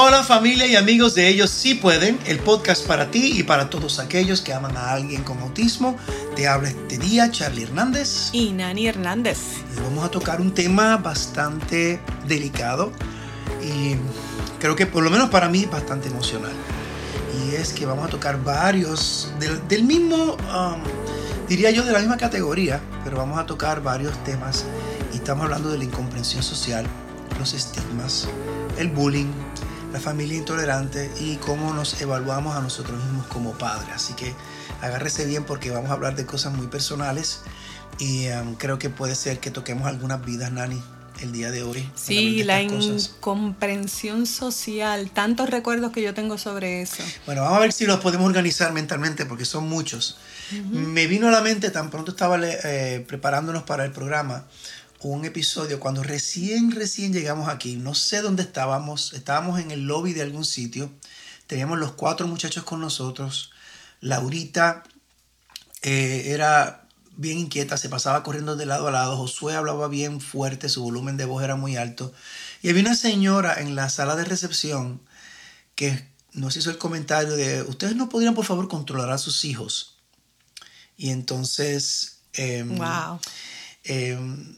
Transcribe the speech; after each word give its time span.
Hola 0.00 0.22
familia 0.22 0.64
y 0.68 0.76
amigos 0.76 1.16
de 1.16 1.26
Ellos 1.26 1.50
Sí 1.50 1.74
Pueden, 1.74 2.20
el 2.24 2.38
podcast 2.38 2.86
para 2.86 3.10
ti 3.10 3.32
y 3.36 3.42
para 3.42 3.68
todos 3.68 3.98
aquellos 3.98 4.40
que 4.40 4.54
aman 4.54 4.76
a 4.76 4.92
alguien 4.92 5.24
con 5.24 5.40
autismo. 5.40 5.96
Te 6.36 6.46
habla 6.46 6.68
este 6.68 6.98
día 6.98 7.32
Charlie 7.32 7.64
Hernández. 7.64 8.30
Y 8.32 8.52
Nani 8.52 8.86
Hernández. 8.86 9.38
Y 9.76 9.80
vamos 9.80 10.04
a 10.04 10.08
tocar 10.08 10.40
un 10.40 10.54
tema 10.54 10.98
bastante 10.98 11.98
delicado 12.28 12.92
y 13.60 13.96
creo 14.60 14.76
que 14.76 14.86
por 14.86 15.02
lo 15.02 15.10
menos 15.10 15.30
para 15.30 15.48
mí 15.48 15.64
bastante 15.64 16.06
emocional. 16.06 16.52
Y 17.42 17.56
es 17.56 17.72
que 17.72 17.84
vamos 17.84 18.06
a 18.06 18.08
tocar 18.08 18.40
varios 18.44 19.32
del, 19.68 19.82
mismo, 19.82 20.36
um, 20.54 20.80
diría 21.48 21.72
yo, 21.72 21.82
de 21.82 21.90
la 21.90 21.98
misma 21.98 22.18
categoría, 22.18 22.80
pero 23.02 23.16
vamos 23.16 23.36
a 23.40 23.46
tocar 23.46 23.82
varios 23.82 24.16
temas 24.22 24.64
y 25.12 25.16
estamos 25.16 25.42
hablando 25.46 25.70
de 25.70 25.78
la 25.78 25.84
incomprensión 25.84 26.44
social, 26.44 26.86
los 27.40 27.52
estigmas, 27.52 28.28
el 28.78 28.90
bullying, 28.90 29.26
la 29.92 30.00
familia 30.00 30.36
intolerante 30.36 31.10
y 31.20 31.36
cómo 31.36 31.72
nos 31.72 32.00
evaluamos 32.00 32.56
a 32.56 32.60
nosotros 32.60 33.02
mismos 33.02 33.26
como 33.26 33.52
padres. 33.52 33.90
Así 33.94 34.14
que 34.14 34.34
agárrese 34.80 35.26
bien 35.26 35.44
porque 35.44 35.70
vamos 35.70 35.90
a 35.90 35.94
hablar 35.94 36.16
de 36.16 36.26
cosas 36.26 36.52
muy 36.52 36.66
personales 36.66 37.40
y 37.98 38.28
um, 38.28 38.54
creo 38.54 38.78
que 38.78 38.90
puede 38.90 39.14
ser 39.14 39.40
que 39.40 39.50
toquemos 39.50 39.86
algunas 39.86 40.24
vidas, 40.24 40.52
Nani, 40.52 40.80
el 41.20 41.32
día 41.32 41.50
de 41.50 41.62
hoy. 41.62 41.88
Sí, 41.94 42.44
la 42.44 42.62
incomprensión 42.62 44.26
social, 44.26 45.10
tantos 45.10 45.50
recuerdos 45.50 45.92
que 45.92 46.02
yo 46.02 46.14
tengo 46.14 46.38
sobre 46.38 46.82
eso. 46.82 47.02
Bueno, 47.26 47.42
vamos 47.42 47.58
a 47.58 47.60
ver 47.60 47.72
si 47.72 47.86
los 47.86 48.00
podemos 48.00 48.26
organizar 48.26 48.72
mentalmente 48.72 49.26
porque 49.26 49.44
son 49.44 49.68
muchos. 49.68 50.18
Me 50.70 51.06
vino 51.06 51.28
a 51.28 51.30
la 51.30 51.42
mente 51.42 51.70
tan 51.70 51.90
pronto 51.90 52.12
estaba 52.12 52.38
eh, 52.42 53.04
preparándonos 53.06 53.64
para 53.64 53.84
el 53.84 53.92
programa 53.92 54.44
un 55.00 55.24
episodio 55.24 55.78
cuando 55.78 56.02
recién, 56.02 56.72
recién 56.72 57.12
llegamos 57.12 57.48
aquí. 57.48 57.76
No 57.76 57.94
sé 57.94 58.20
dónde 58.20 58.42
estábamos. 58.42 59.12
Estábamos 59.12 59.60
en 59.60 59.70
el 59.70 59.86
lobby 59.86 60.12
de 60.12 60.22
algún 60.22 60.44
sitio. 60.44 60.90
Teníamos 61.46 61.78
los 61.78 61.92
cuatro 61.92 62.26
muchachos 62.26 62.64
con 62.64 62.80
nosotros. 62.80 63.52
Laurita 64.00 64.82
eh, 65.82 66.24
era 66.26 66.88
bien 67.16 67.38
inquieta, 67.38 67.76
se 67.76 67.88
pasaba 67.88 68.22
corriendo 68.22 68.56
de 68.56 68.66
lado 68.66 68.88
a 68.88 68.90
lado. 68.90 69.16
Josué 69.16 69.54
hablaba 69.54 69.88
bien 69.88 70.20
fuerte, 70.20 70.68
su 70.68 70.82
volumen 70.82 71.16
de 71.16 71.24
voz 71.24 71.42
era 71.42 71.56
muy 71.56 71.76
alto. 71.76 72.12
Y 72.62 72.70
había 72.70 72.82
una 72.82 72.94
señora 72.94 73.60
en 73.60 73.76
la 73.76 73.90
sala 73.90 74.16
de 74.16 74.24
recepción 74.24 75.00
que 75.74 76.08
nos 76.32 76.56
hizo 76.56 76.70
el 76.70 76.78
comentario 76.78 77.36
de, 77.36 77.62
ustedes 77.62 77.96
no 77.96 78.08
podrían 78.08 78.34
por 78.34 78.44
favor 78.44 78.68
controlar 78.68 79.10
a 79.10 79.18
sus 79.18 79.44
hijos. 79.44 79.96
Y 80.96 81.10
entonces... 81.10 82.18
wow. 82.36 83.20
Em, 83.84 84.54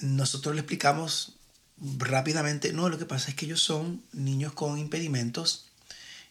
nosotros 0.00 0.54
le 0.54 0.60
explicamos 0.60 1.36
rápidamente, 1.80 2.72
no, 2.72 2.88
lo 2.88 2.98
que 2.98 3.04
pasa 3.04 3.30
es 3.30 3.36
que 3.36 3.46
ellos 3.46 3.62
son 3.62 4.02
niños 4.12 4.52
con 4.52 4.78
impedimentos 4.78 5.66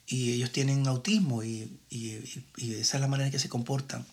y 0.08 0.34
ellos 0.34 0.52
tienen 0.52 0.88
autismo 0.88 1.44
y, 1.44 1.70
esa 2.58 2.98
es 2.98 3.02
la 3.02 3.08
manera 3.08 3.28
en 3.28 3.32
que 3.32 3.40
se 3.40 3.50
comportan. 3.50 4.06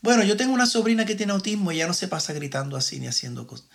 Bueno, 0.00 0.22
yo 0.22 0.36
tengo 0.36 0.52
una 0.52 0.66
sobrina 0.66 1.06
que 1.06 1.14
tiene 1.14 1.32
autismo 1.32 1.72
y 1.72 1.76
ya 1.76 1.86
no 1.86 1.94
se 1.94 2.08
pasa 2.08 2.34
gritando 2.34 2.76
así 2.76 3.00
ni 3.00 3.06
haciendo 3.06 3.46
cosas. 3.46 3.66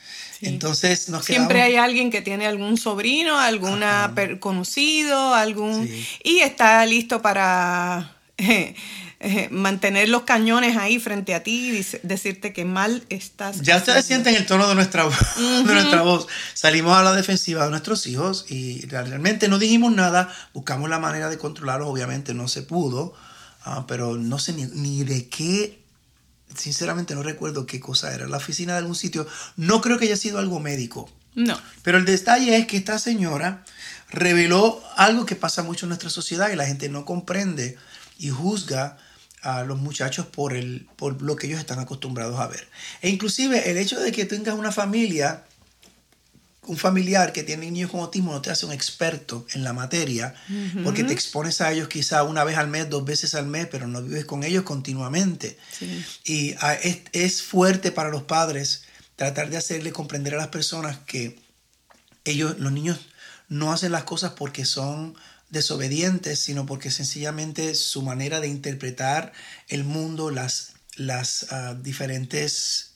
Entonces 0.42 1.10
nos 1.10 1.26
Siempre 1.26 1.64
hay 1.64 1.76
alguien 1.76 2.12
que 2.12 2.22
tiene 2.22 2.46
algún 2.46 2.78
sobrino, 2.78 3.40
alguna 3.40 4.14
conocido, 4.40 5.34
algún... 5.34 5.90
Y 6.24 6.40
está 6.42 6.86
listo 6.86 7.24
para... 7.24 8.19
Eh, 9.22 9.50
mantener 9.52 10.08
los 10.08 10.22
cañones 10.22 10.78
ahí 10.78 10.98
frente 10.98 11.36
a 11.36 11.44
ti 11.44 11.72
y 11.72 11.86
decirte 12.04 12.54
que 12.54 12.64
mal 12.64 13.04
estás. 13.10 13.62
Ya 13.62 13.76
ustedes 13.76 14.06
sienten 14.06 14.34
el 14.34 14.46
tono 14.46 14.66
de 14.70 14.76
nuestra, 14.76 15.04
voz, 15.04 15.18
de 15.38 15.74
nuestra 15.74 16.04
voz. 16.04 16.28
Salimos 16.54 16.96
a 16.96 17.04
la 17.04 17.12
defensiva 17.12 17.66
de 17.66 17.70
nuestros 17.70 18.08
hijos 18.08 18.46
y 18.48 18.86
realmente 18.86 19.50
no 19.50 19.60
dijimos 19.60 19.92
nada, 19.92 20.34
buscamos 20.54 20.90
la 20.90 21.00
manera 21.00 21.30
de 21.30 21.38
controlarlos, 21.38 21.90
obviamente 21.90 22.34
no 22.34 22.48
se 22.48 22.62
pudo, 22.62 23.14
ah, 23.66 23.84
pero 23.90 24.16
no 24.16 24.40
sé 24.40 24.54
ni, 24.54 24.64
ni 24.68 25.04
de 25.04 25.28
qué 25.28 25.84
sinceramente 26.56 27.14
no 27.14 27.22
recuerdo 27.22 27.66
qué 27.66 27.82
cosa 27.82 28.14
era. 28.14 28.26
La 28.26 28.38
oficina 28.38 28.72
de 28.74 28.80
algún 28.80 28.96
sitio. 28.96 29.28
No 29.58 29.82
creo 29.82 29.98
que 29.98 30.06
haya 30.06 30.16
sido 30.16 30.40
algo 30.40 30.62
médico. 30.62 31.10
No. 31.36 31.60
Pero 31.84 31.98
el 31.98 32.06
detalle 32.06 32.58
es 32.58 32.68
que 32.68 32.78
esta 32.78 32.98
señora 33.00 33.66
reveló 34.10 34.82
algo 34.96 35.26
que 35.26 35.36
pasa 35.36 35.62
mucho 35.62 35.86
en 35.86 35.90
nuestra 35.90 36.10
sociedad 36.10 36.50
y 36.50 36.56
la 36.56 36.66
gente 36.66 36.90
no 36.90 37.06
comprende 37.06 37.78
y 38.20 38.30
juzga 38.30 38.98
a 39.42 39.64
los 39.64 39.80
muchachos 39.80 40.28
por, 40.28 40.54
el, 40.54 40.88
por 40.98 41.22
lo 41.22 41.36
que 41.36 41.48
ellos 41.48 41.60
están 41.60 41.80
acostumbrados 41.80 42.40
a 42.40 42.48
ver. 42.48 42.68
E 43.02 43.10
inclusive 43.10 43.72
el 43.72 43.78
hecho 43.78 44.00
de 44.00 44.12
que 44.12 44.26
tengas 44.26 44.56
una 44.56 44.72
familia, 44.72 45.46
un 46.68 46.78
familiar 46.78 47.32
que 47.32 47.44
tiene 47.44 47.72
niños 47.72 47.90
con 47.90 48.02
autismo 48.02 48.34
no 48.34 48.42
te 48.42 48.52
hace 48.52 48.66
un 48.66 48.74
experto 48.74 49.48
en 49.54 49.64
la 49.64 49.72
materia, 49.74 50.36
porque 50.84 51.06
te 51.06 51.14
expones 51.14 51.62
a 51.62 51.72
ellos 51.72 51.88
quizá 51.88 52.24
una 52.24 52.44
vez 52.44 52.58
al 52.58 52.68
mes, 52.68 52.90
dos 52.90 53.06
veces 53.06 53.34
al 53.34 53.48
mes, 53.48 53.68
pero 53.72 53.88
no 53.88 54.04
vives 54.04 54.26
con 54.26 54.44
ellos 54.44 54.64
continuamente. 54.64 55.58
Y 56.26 56.54
ah, 56.60 56.74
es, 56.74 57.00
es 57.14 57.42
fuerte 57.42 57.92
para 57.92 58.10
los 58.10 58.24
padres 58.24 58.84
tratar 59.16 59.50
de 59.50 59.58
hacerle 59.58 59.94
comprender 59.94 60.36
a 60.36 60.38
las 60.38 60.50
personas 60.50 61.00
que 61.00 61.40
ellos, 62.26 62.60
los 62.60 62.72
niños, 62.74 63.00
no 63.48 63.72
hacen 63.72 63.92
las 63.92 64.04
cosas 64.04 64.34
porque 64.34 64.66
son 64.66 65.16
desobedientes, 65.50 66.40
sino 66.40 66.66
porque 66.66 66.92
sencillamente 66.92 67.76
su 67.76 68.02
manera 68.02 68.40
de 68.40 68.48
interpretar 68.48 69.34
el 69.68 69.84
mundo, 69.84 70.32
las, 70.32 70.74
las 70.96 71.48
ah, 71.52 71.76
diferentes, 71.82 72.94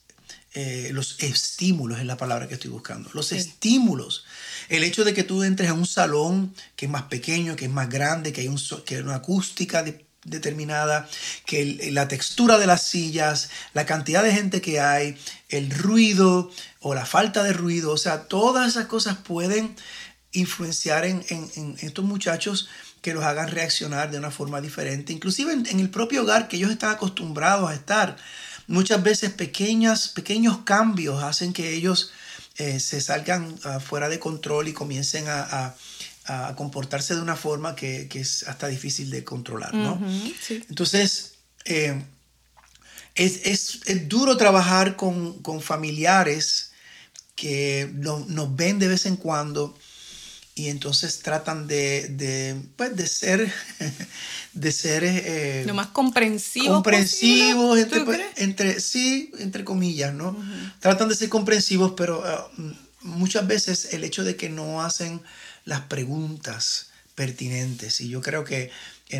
eh, 0.53 0.89
los 0.93 1.17
estímulos 1.19 1.99
es 1.99 2.05
la 2.05 2.17
palabra 2.17 2.47
que 2.47 2.53
estoy 2.53 2.71
buscando, 2.71 3.09
los 3.13 3.31
estímulos. 3.31 4.25
El 4.69 4.83
hecho 4.83 5.03
de 5.03 5.13
que 5.13 5.23
tú 5.23 5.43
entres 5.43 5.69
a 5.69 5.73
un 5.73 5.87
salón 5.87 6.53
que 6.75 6.85
es 6.85 6.91
más 6.91 7.03
pequeño, 7.03 7.55
que 7.55 7.65
es 7.65 7.71
más 7.71 7.89
grande, 7.89 8.33
que 8.33 8.41
hay, 8.41 8.47
un, 8.47 8.59
que 8.85 9.01
una 9.01 9.15
acústica 9.15 9.83
determinada, 10.23 11.09
que 11.45 11.89
la 11.91 12.07
textura 12.07 12.57
de 12.57 12.67
las 12.67 12.83
sillas, 12.83 13.49
la 13.73 13.85
cantidad 13.85 14.23
de 14.23 14.33
gente 14.33 14.61
que 14.61 14.79
hay, 14.79 15.17
el 15.49 15.69
ruido 15.71 16.51
o 16.79 16.93
la 16.93 17.05
falta 17.05 17.43
de 17.43 17.53
ruido, 17.53 17.91
o 17.91 17.97
sea, 17.97 18.27
todas 18.27 18.69
esas 18.69 18.85
cosas 18.85 19.17
pueden 19.17 19.75
influenciar 20.33 21.05
en, 21.05 21.23
estos 21.81 22.03
muchachos 22.03 22.67
que 23.01 23.13
los 23.13 23.23
hagan 23.23 23.49
reaccionar 23.49 24.11
de 24.11 24.17
una 24.17 24.31
forma 24.31 24.61
diferente, 24.61 25.13
inclusive 25.13 25.53
en, 25.53 25.79
el 25.79 25.89
propio 25.89 26.23
hogar 26.23 26.47
que 26.47 26.57
ellos 26.57 26.71
están 26.71 26.91
acostumbrados 26.91 27.69
a 27.69 27.73
estar. 27.73 28.17
Muchas 28.67 29.03
veces 29.03 29.31
pequeñas, 29.31 30.09
pequeños 30.09 30.59
cambios 30.59 31.23
hacen 31.23 31.53
que 31.53 31.73
ellos 31.73 32.11
eh, 32.57 32.79
se 32.79 33.01
salgan 33.01 33.55
ah, 33.63 33.79
fuera 33.79 34.09
de 34.09 34.19
control 34.19 34.67
y 34.67 34.73
comiencen 34.73 35.25
a, 35.27 35.75
comportarse 36.55 37.15
de 37.15 37.21
una 37.21 37.35
forma 37.35 37.75
que, 37.75 38.07
es 38.13 38.47
hasta 38.47 38.67
difícil 38.67 39.09
de 39.09 39.25
controlar. 39.25 39.73
Entonces, 40.69 41.33
eh, 41.65 42.01
es, 43.13 43.81
duro 44.07 44.37
trabajar 44.37 44.95
con, 44.95 45.43
familiares 45.61 46.71
que 47.35 47.91
nos 47.93 48.55
ven 48.55 48.79
de 48.79 48.87
vez 48.87 49.05
en 49.05 49.17
cuando 49.17 49.77
y 50.55 50.69
entonces 50.69 51.19
tratan 51.19 51.67
de, 51.67 52.07
de, 52.09 52.55
pues, 52.75 52.95
de 52.95 53.07
ser, 53.07 53.51
de 54.53 54.71
ser 54.71 55.03
eh, 55.03 55.63
lo 55.65 55.73
más 55.73 55.87
comprensivos. 55.87 56.75
Comprensivos, 56.75 57.79
entre, 57.79 58.01
pues, 58.01 58.21
entre, 58.35 58.79
sí, 58.79 59.31
entre 59.39 59.63
comillas, 59.63 60.13
¿no? 60.13 60.37
Tratan 60.79 61.09
de 61.09 61.15
ser 61.15 61.29
comprensivos, 61.29 61.93
pero 61.97 62.23
ah, 62.23 62.51
muchas 63.01 63.47
veces 63.47 63.93
el 63.93 64.03
hecho 64.03 64.23
de 64.23 64.35
que 64.35 64.49
no 64.49 64.83
hacen 64.83 65.21
las 65.65 65.81
preguntas 65.81 66.89
pertinentes, 67.15 68.01
y 68.01 68.09
yo 68.09 68.21
creo 68.21 68.43
que 68.43 68.69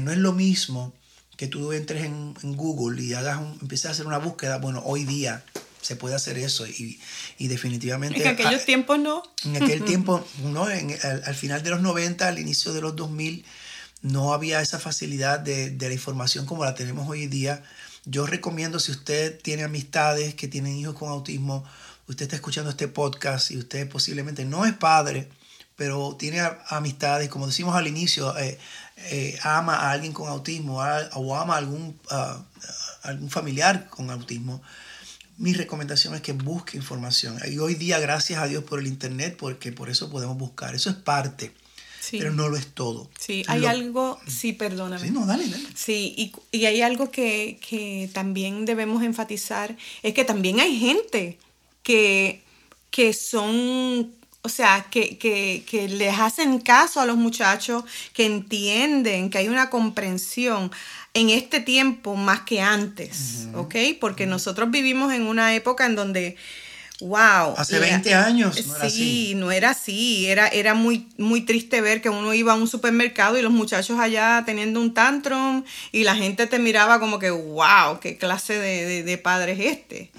no 0.02 0.12
es 0.12 0.18
lo 0.18 0.34
mismo 0.34 0.94
que 1.36 1.48
tú 1.48 1.74
entres 1.74 2.04
en, 2.04 2.36
en 2.44 2.56
Google 2.56 3.02
y 3.02 3.14
hagas 3.14 3.40
un, 3.40 3.58
empieces 3.62 3.88
a 3.88 3.92
hacer 3.92 4.06
una 4.06 4.20
búsqueda, 4.20 4.58
bueno, 4.60 4.84
hoy 4.86 5.04
día 5.04 5.44
se 5.84 5.96
puede 5.96 6.16
hacer 6.16 6.38
eso 6.38 6.66
y, 6.66 7.00
y 7.38 7.48
definitivamente... 7.48 8.22
En 8.22 8.28
aquellos 8.28 8.66
tiempos 8.66 8.98
no. 9.00 9.24
En 9.46 9.62
aquel 9.62 9.84
tiempo, 9.86 10.26
no, 10.44 10.70
en, 10.70 10.98
al, 11.04 11.36
final 11.36 11.62
de 11.62 11.70
los 11.70 11.82
90, 11.82 12.28
al 12.28 12.40
inicio 12.40 12.74
de 12.74 12.82
los 12.82 12.96
2000, 12.96 13.46
no 14.02 14.34
había 14.34 14.62
esa 14.62 14.80
facilidad 14.80 15.40
de, 15.40 15.70
de 15.70 15.88
la 15.88 15.94
información 15.94 16.46
como 16.46 16.66
la 16.66 16.74
tenemos 16.74 17.08
hoy 17.08 17.28
día. 17.28 17.64
Yo 18.06 18.26
recomiendo 18.26 18.80
si 18.80 18.92
usted 18.92 19.40
tiene 19.42 19.64
amistades 19.64 20.36
que 20.36 20.48
tienen 20.48 20.76
hijos 20.76 20.96
con 20.96 21.10
autismo, 21.10 21.64
usted 22.08 22.24
está 22.24 22.36
escuchando 22.36 22.70
este 22.70 22.88
podcast 22.88 23.52
y 23.52 23.58
usted 23.58 23.88
posiblemente 23.90 24.46
no 24.46 24.66
es 24.66 24.74
padre, 24.74 25.30
pero 25.76 26.16
tiene 26.18 26.42
amistades, 26.68 27.30
como 27.30 27.48
decimos 27.48 27.76
al 27.76 27.88
inicio, 27.88 28.38
eh, 28.38 28.60
eh, 28.98 29.40
ama 29.44 29.76
a 29.76 29.92
alguien 29.92 30.14
con 30.14 30.28
autismo 30.28 30.78
o 31.14 31.36
ama 31.36 31.56
a 31.56 31.58
algún, 31.58 32.00
algún 33.04 33.30
familiar 33.30 33.90
con 33.90 34.10
autismo, 34.12 34.62
mi 35.38 35.54
recomendación 35.54 36.14
es 36.16 36.22
que 36.22 36.34
busque 36.34 36.78
información. 36.78 37.38
Y 37.50 37.58
hoy 37.58 37.76
día, 37.76 38.00
gracias 38.00 38.40
a 38.40 38.48
Dios 38.48 38.64
por 38.64 38.80
el 38.80 38.88
Internet, 38.88 39.36
porque 39.38 39.72
por 39.72 39.90
eso 39.90 40.10
podemos 40.10 40.38
buscar. 40.38 40.76
Eso 40.76 40.90
es 40.90 40.96
parte, 40.96 41.52
pero 42.12 42.32
no 42.32 42.50
lo 42.50 42.58
es 42.58 42.68
todo. 42.68 43.10
Sí, 43.20 43.44
hay 43.48 43.66
algo, 43.66 44.20
sí, 44.28 44.54
perdóname. 44.54 45.08
Sí, 45.08 45.12
no, 45.12 45.26
dale, 45.26 45.48
dale. 45.48 45.66
Sí, 45.76 46.14
y, 46.18 46.58
y 46.58 46.66
hay 46.66 46.82
algo 46.82 47.12
que, 47.12 47.60
que, 47.68 48.10
también 48.14 48.66
debemos 48.66 49.04
enfatizar, 49.04 49.76
es 50.02 50.14
que 50.14 50.24
también 50.24 50.60
hay 50.60 50.78
gente 50.78 51.40
que, 51.82 52.44
que 52.92 53.14
son 53.14 54.12
o 54.44 54.50
sea, 54.50 54.86
que, 54.92 55.18
que, 55.18 55.88
les 55.90 56.20
hacen 56.20 56.60
caso 56.60 57.02
a 57.02 57.06
los 57.06 57.18
muchachos, 57.18 57.84
que 58.14 58.26
entienden, 58.26 59.30
que 59.30 59.40
hay 59.40 59.48
una 59.48 59.70
comprensión 59.70 60.72
en 61.14 61.30
este 61.30 61.60
tiempo 61.60 62.16
más 62.16 62.42
que 62.42 62.62
antes, 62.62 63.48
¿ok? 63.56 63.76
Porque 64.00 64.26
nosotros 64.26 64.70
vivimos 64.70 65.14
en 65.14 65.24
una 65.24 65.56
época 65.56 65.86
en 65.86 65.96
donde 65.96 66.38
wow. 67.04 67.54
Hace 67.58 67.80
20 67.80 68.14
años 68.14 68.66
no 68.66 68.76
era 68.76 68.90
sí, 68.90 69.34
no 69.36 69.52
era 69.52 69.70
así. 69.72 70.26
Era, 70.28 70.48
era 70.48 70.74
muy, 70.74 71.08
muy 71.18 71.42
triste 71.42 71.82
ver 71.82 72.02
que 72.02 72.10
uno 72.10 72.34
iba 72.34 72.54
a 72.54 72.56
un 72.56 72.68
supermercado 72.68 73.38
y 73.38 73.42
los 73.42 73.52
muchachos 73.52 74.00
allá 74.00 74.44
teniendo 74.46 74.80
un 74.80 74.94
tantrum 74.94 75.64
y 75.92 76.04
la 76.04 76.16
gente 76.16 76.48
te 76.48 76.60
miraba 76.60 77.00
como 77.00 77.20
que, 77.20 77.30
wow, 77.30 78.00
qué 78.02 78.18
clase 78.18 78.58
de, 78.58 79.04
de, 79.04 79.18
padre 79.18 79.54
es 79.54 79.78
este. 79.78 80.12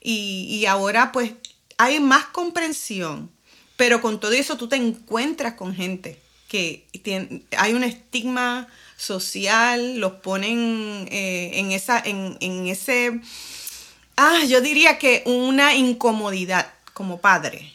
Y, 0.00 0.64
ahora 0.66 1.10
pues 1.10 1.32
hay 1.78 2.00
más 2.00 2.26
comprensión, 2.26 3.30
pero 3.76 4.00
con 4.00 4.20
todo 4.20 4.32
eso 4.32 4.56
tú 4.56 4.68
te 4.68 4.76
encuentras 4.76 5.54
con 5.54 5.74
gente 5.74 6.20
que 6.48 6.86
tiene, 7.02 7.42
hay 7.58 7.74
un 7.74 7.84
estigma 7.84 8.68
social, 8.96 9.98
los 9.98 10.12
ponen 10.14 11.08
eh, 11.10 11.52
en, 11.54 11.72
esa, 11.72 11.98
en, 11.98 12.36
en 12.40 12.68
ese 12.68 13.20
Ah, 14.16 14.44
yo 14.48 14.62
diría 14.62 14.98
que 14.98 15.22
una 15.26 15.74
incomodidad 15.74 16.72
como 16.94 17.20
padre 17.20 17.74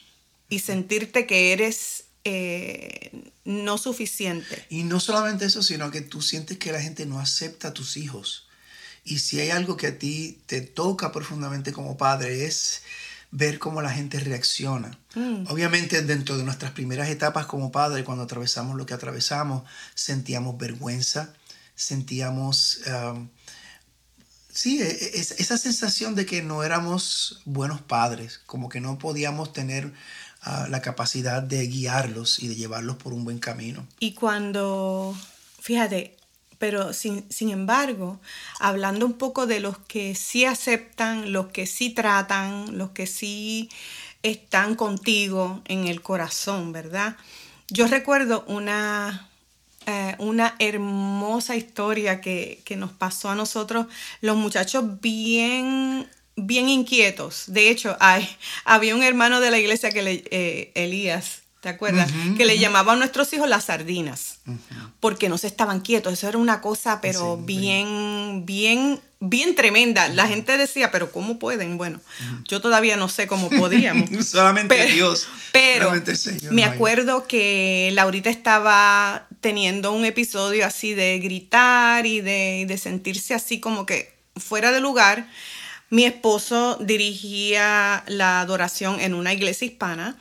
y 0.50 0.60
sentirte 0.60 1.28
que 1.28 1.54
eres 1.54 2.06
eh, 2.24 3.12
no 3.46 3.78
suficiente. 3.78 4.66
Y 4.70 4.84
no 4.84 5.00
solamente 5.00 5.46
eso, 5.46 5.62
sino 5.62 5.92
que 5.92 6.02
tú 6.02 6.22
sientes 6.22 6.58
que 6.58 6.72
la 6.72 6.82
gente 6.82 7.06
no 7.06 7.20
acepta 7.20 7.70
a 7.70 7.74
tus 7.74 7.96
hijos. 7.96 8.48
Y 9.04 9.20
si 9.20 9.40
hay 9.40 9.52
algo 9.52 9.78
que 9.78 9.88
a 9.88 10.00
ti 10.00 10.40
te 10.48 10.62
toca 10.62 11.12
profundamente 11.12 11.72
como 11.72 11.96
padre 11.96 12.46
es 12.46 12.82
ver 13.32 13.60
cómo 13.60 13.82
la 13.82 13.92
gente 13.92 14.20
reacciona. 14.20 14.98
Mm. 15.16 15.46
Obviamente 15.48 16.02
dentro 16.02 16.38
de 16.38 16.44
nuestras 16.44 16.72
primeras 16.72 17.10
etapas 17.10 17.46
como 17.46 17.72
padre, 17.72 18.04
cuando 18.04 18.24
atravesamos 18.24 18.76
lo 18.76 18.86
que 18.86 18.94
atravesamos, 18.94 19.64
sentíamos 19.96 20.58
vergüenza, 20.58 21.34
sentíamos... 21.76 22.82
Um, 22.88 23.30
Sí, 24.54 24.82
e, 24.82 24.86
e, 24.86 25.20
esa 25.20 25.58
sensación 25.58 26.16
de 26.16 26.26
que 26.26 26.42
no 26.42 26.64
éramos 26.64 27.42
buenos 27.46 27.82
padres, 27.82 28.42
como 28.46 28.68
que 28.68 28.82
no 28.82 28.98
podíamos 28.98 29.54
tener 29.54 29.94
ah, 30.42 30.68
la 30.70 30.82
capacidad 30.82 31.42
de 31.42 31.66
guiarlos 31.68 32.40
y 32.44 32.48
de 32.50 32.56
llevarlos 32.56 32.98
por 32.98 33.14
un 33.14 33.24
buen 33.24 33.40
camino. 33.40 33.88
Y 34.00 34.14
cuando, 34.14 35.16
fíjate, 35.62 36.18
pero 36.62 36.94
sin, 36.94 37.26
sin 37.32 37.50
embargo, 37.50 38.20
hablando 38.60 39.08
un 39.08 39.14
poco 39.14 39.48
de 39.48 39.60
los 39.60 39.80
que 39.80 40.14
sí 40.14 40.46
aceptan, 40.46 41.34
los 41.34 41.48
que 41.48 41.66
sí 41.66 41.90
tratan, 41.90 42.78
los 42.78 42.92
que 42.92 43.08
sí 43.08 43.68
están 44.22 44.76
contigo 44.76 45.64
en 45.66 45.88
el 45.88 46.04
corazón, 46.04 46.72
¿verdad? 46.72 47.18
Yo 47.70 47.88
recuerdo 47.88 48.46
una, 48.48 49.28
eh, 49.88 50.16
una 50.20 50.56
hermosa 50.60 51.56
historia 51.56 52.22
que, 52.22 52.62
nos 52.78 52.92
pasó 52.92 53.30
a 53.32 53.36
nosotros, 53.36 53.88
los 54.22 54.38
muchachos 54.38 55.02
bien, 55.02 56.08
bien 56.36 56.70
inquietos. 56.70 57.46
De 57.48 57.72
hecho, 57.72 57.98
hay, 58.00 58.30
había 58.66 58.96
un 58.96 59.02
hermano 59.02 59.40
de 59.40 59.50
la 59.50 59.58
iglesia 59.58 59.92
que 59.92 60.04
le, 60.04 60.24
eh, 60.30 60.72
Elías, 60.76 61.41
¿Te 61.62 61.70
acuerdas? 61.70 62.12
que 62.38 62.46
le 62.46 62.58
llamaban 62.58 62.96
a 62.96 63.00
nuestros 63.00 63.32
hijos 63.34 63.48
las 63.48 63.66
sardinas, 63.66 64.40
porque 65.00 65.30
no 65.30 65.38
se 65.38 65.46
estaban 65.46 65.82
quietos. 65.82 66.14
Eso 66.14 66.28
era 66.28 66.40
una 66.40 66.60
cosa, 66.60 67.02
pero 67.02 67.38
bien, 67.38 68.48
bien, 68.48 69.00
bien 69.20 69.54
tremenda. 69.54 70.10
La 70.10 70.28
gente 70.28 70.58
decía, 70.58 70.90
pero 70.90 71.12
¿cómo 71.12 71.38
pueden? 71.38 71.78
Bueno, 71.78 72.02
yo 72.48 72.62
todavía 72.62 72.98
no 72.98 73.10
sé 73.10 73.28
cómo 73.28 73.48
podíamos. 73.52 74.10
Solamente 74.26 74.88
Dios. 74.88 75.28
Pero 75.52 75.94
me 76.50 76.64
acuerdo 76.64 77.28
que 77.28 77.92
Laurita 77.94 78.32
estaba 78.32 79.28
teniendo 79.40 79.92
un 79.92 80.04
episodio 80.06 80.66
así 80.66 80.96
de 80.96 81.20
gritar 81.20 82.08
y 82.08 82.22
de, 82.22 82.66
de 82.68 82.78
sentirse 82.80 83.36
así 83.36 83.60
como 83.60 83.86
que 83.86 84.16
fuera 84.36 84.72
de 84.72 84.80
lugar. 84.82 85.30
Mi 85.92 86.06
esposo 86.06 86.78
dirigía 86.82 88.04
la 88.08 88.42
adoración 88.42 89.00
en 89.00 89.14
una 89.14 89.32
iglesia 89.32 89.68
hispana 89.68 90.18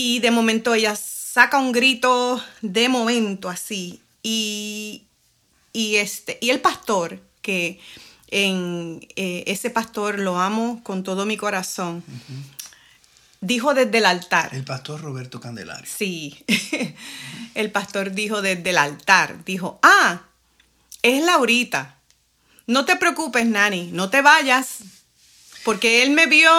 y 0.00 0.18
de 0.18 0.30
momento 0.30 0.72
ella 0.74 0.96
saca 0.96 1.58
un 1.58 1.72
grito 1.72 2.42
de 2.62 2.88
momento 2.88 3.50
así. 3.50 4.00
Y, 4.22 5.04
este, 5.74 6.38
y 6.40 6.48
el 6.48 6.60
pastor, 6.60 7.20
que 7.42 7.78
en 8.28 9.06
eh, 9.16 9.44
ese 9.46 9.68
pastor 9.68 10.18
lo 10.18 10.40
amo 10.40 10.82
con 10.82 11.02
todo 11.02 11.26
mi 11.26 11.36
corazón, 11.36 12.02
dijo 13.42 13.74
desde 13.74 13.98
el 13.98 14.06
altar. 14.06 14.54
El 14.54 14.64
pastor 14.64 15.02
Roberto 15.02 15.38
Candelario. 15.38 15.84
Sí, 15.86 16.46
el 17.54 17.70
pastor 17.70 18.12
dijo 18.12 18.40
desde 18.40 18.70
el 18.70 18.78
altar, 18.78 19.44
dijo, 19.44 19.78
ah, 19.82 20.22
es 21.02 21.22
Laurita. 21.22 21.96
No 22.66 22.86
te 22.86 22.96
preocupes, 22.96 23.44
Nani, 23.44 23.90
no 23.92 24.08
te 24.08 24.22
vayas. 24.22 24.78
Porque 25.64 26.02
él 26.02 26.10
me 26.10 26.26
vio 26.26 26.50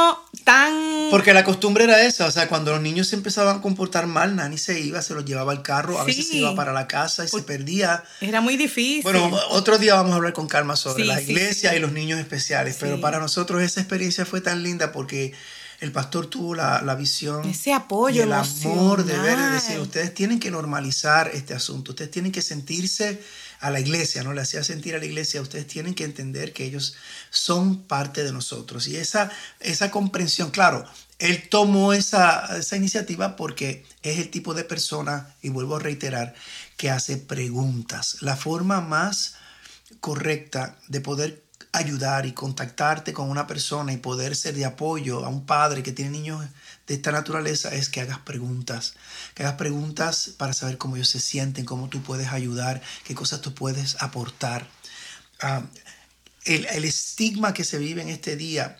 tan... 0.44 1.10
Porque 1.10 1.34
la 1.34 1.44
costumbre 1.44 1.86
era 1.86 2.02
esa, 2.04 2.28
o 2.28 2.32
sea, 2.32 2.48
cuando 2.48 2.72
los 2.72 2.82
niños 2.82 3.08
se 3.08 3.16
empezaban 3.16 3.58
a 3.58 3.62
comportar 3.62 4.08
mal, 4.08 4.36
Nani 4.36 4.58
se 4.58 4.80
iba, 4.80 5.02
se 5.02 5.14
los 5.14 5.26
llevaba 5.26 5.52
al 5.52 5.62
carro, 5.62 6.00
a 6.00 6.04
veces 6.04 6.28
se 6.28 6.38
iba 6.38 6.56
para 6.56 6.72
la 6.72 6.88
casa 6.88 7.26
y 7.26 7.28
se 7.28 7.42
perdía. 7.42 8.04
Era 8.22 8.42
muy 8.42 8.58
difícil. 8.58 9.04
Bueno, 9.04 9.32
otro 9.50 9.78
día 9.78 9.96
vamos 9.96 10.14
a 10.14 10.16
hablar 10.16 10.34
con 10.34 10.48
calma 10.48 10.76
sobre 10.76 11.06
la 11.06 11.22
iglesia 11.22 11.76
y 11.76 11.80
los 11.80 11.92
niños 11.92 12.20
especiales, 12.20 12.78
pero 12.80 13.02
para 13.02 13.20
nosotros 13.20 13.62
esa 13.62 13.82
experiencia 13.82 14.26
fue 14.26 14.42
tan 14.42 14.64
linda 14.64 14.92
porque 14.92 15.34
el 15.82 15.92
pastor 15.92 16.28
tuvo 16.28 16.54
la, 16.54 16.82
la 16.84 16.94
visión. 16.94 17.44
Ese 17.50 17.74
apoyo. 17.74 18.22
Y 18.22 18.24
el 18.24 18.34
amor 18.34 19.04
de 19.04 19.18
ver, 19.18 19.38
de 19.38 19.50
decir, 19.50 19.80
ustedes 19.80 20.14
tienen 20.14 20.40
que 20.40 20.52
normalizar 20.52 21.32
este 21.34 21.56
asunto, 21.56 21.94
ustedes 21.94 22.12
tienen 22.12 22.32
que 22.32 22.44
sentirse 22.44 23.20
a 23.62 23.70
la 23.70 23.80
iglesia, 23.80 24.24
¿no? 24.24 24.34
Le 24.34 24.42
hacía 24.42 24.64
sentir 24.64 24.96
a 24.96 24.98
la 24.98 25.06
iglesia, 25.06 25.42
ustedes 25.42 25.68
tienen 25.68 25.94
que 25.94 26.04
entender 26.04 26.52
que 26.52 26.66
ellos 26.66 26.96
son 27.30 27.84
parte 27.84 28.24
de 28.24 28.34
nosotros. 28.34 28.88
Y 28.88 28.98
esa, 28.98 29.32
esa 29.60 29.92
comprensión, 29.92 30.50
claro, 30.50 30.84
él 31.20 31.48
tomó 31.48 31.94
esa, 31.94 32.58
esa 32.58 32.76
iniciativa 32.76 33.36
porque 33.36 33.86
es 34.02 34.18
el 34.18 34.32
tipo 34.32 34.56
de 34.56 34.64
persona, 34.64 35.36
y 35.44 35.50
vuelvo 35.50 35.76
a 35.76 35.80
reiterar, 35.80 36.34
que 36.76 36.90
hace 36.90 37.18
preguntas. 37.18 38.18
La 38.22 38.36
forma 38.36 38.82
más 38.82 39.36
correcta 40.00 40.78
de 40.88 41.02
poder 41.02 41.44
ayudar 41.72 42.26
y 42.26 42.34
contactarte 42.34 43.14
con 43.14 43.30
una 43.30 43.46
persona 43.46 43.94
y 43.94 43.98
poder 43.98 44.36
ser 44.36 44.56
de 44.56 44.66
apoyo 44.66 45.24
a 45.24 45.30
un 45.30 45.46
padre 45.46 45.84
que 45.84 45.92
tiene 45.92 46.12
niños 46.12 46.46
de 46.92 46.96
esta 46.96 47.14
naturaleza 47.14 47.74
es 47.74 47.88
que 47.88 48.02
hagas 48.02 48.20
preguntas, 48.20 48.96
que 49.34 49.44
hagas 49.44 49.56
preguntas 49.56 50.32
para 50.36 50.52
saber 50.52 50.78
cómo 50.78 50.98
ellos 50.98 51.08
se 51.08 51.22
sienten, 51.22 51.64
cómo 51.64 51.88
tú 51.88 52.04
puedes 52.04 52.28
ayudar, 52.28 52.82
qué 53.06 53.16
cosas 53.16 53.40
tú 53.40 53.54
puedes 53.54 53.96
aportar. 54.02 54.68
Ah, 55.40 55.64
el, 56.44 56.84
estigma 56.84 57.54
que 57.54 57.64
se 57.64 57.78
vive 57.78 58.02
en 58.02 58.10
este 58.10 58.36
día 58.36 58.78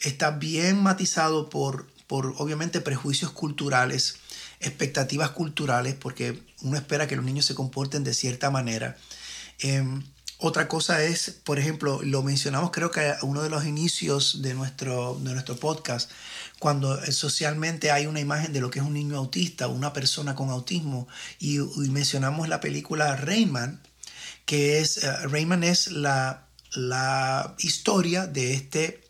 está 0.00 0.32
bien 0.32 0.82
matizado 0.82 1.50
por, 1.50 1.88
por 2.08 2.34
obviamente 2.38 2.80
prejuicios 2.80 3.30
culturales, 3.30 4.16
expectativas 4.58 5.30
culturales, 5.30 5.94
porque 5.94 6.42
uno 6.62 6.76
espera 6.76 7.06
que 7.06 7.14
los 7.14 7.24
niños 7.24 7.46
se 7.46 7.54
comporten 7.54 8.02
de 8.02 8.12
cierta 8.12 8.50
manera. 8.50 8.96
Em, 9.60 10.02
otra 10.42 10.66
cosa 10.66 11.04
es, 11.04 11.30
por 11.44 11.60
ejemplo, 11.60 12.00
lo 12.02 12.24
mencionamos 12.24 12.72
creo 12.72 12.90
que 12.90 13.14
uno 13.22 13.42
de 13.42 13.48
los 13.48 13.64
inicios 13.64 14.42
de 14.42 14.54
nuestro, 14.54 15.16
de 15.22 15.32
nuestro 15.32 15.56
podcast, 15.56 16.10
cuando 16.58 17.00
socialmente 17.12 17.92
hay 17.92 18.06
una 18.06 18.18
imagen 18.18 18.52
de 18.52 18.60
lo 18.60 18.68
que 18.68 18.80
es 18.80 18.84
un 18.84 18.94
niño 18.94 19.16
autista, 19.16 19.68
una 19.68 19.92
persona 19.92 20.34
con 20.34 20.50
autismo, 20.50 21.06
y, 21.38 21.58
mencionamos 21.90 22.48
la 22.48 22.60
película 22.60 23.14
Rayman, 23.14 23.80
que 24.44 24.80
es, 24.80 25.04
eh, 25.04 25.12
Rayman 25.28 25.62
es 25.62 25.92
la, 25.92 26.48
la 26.72 27.54
historia 27.58 28.26
de 28.26 28.54
este 28.54 29.04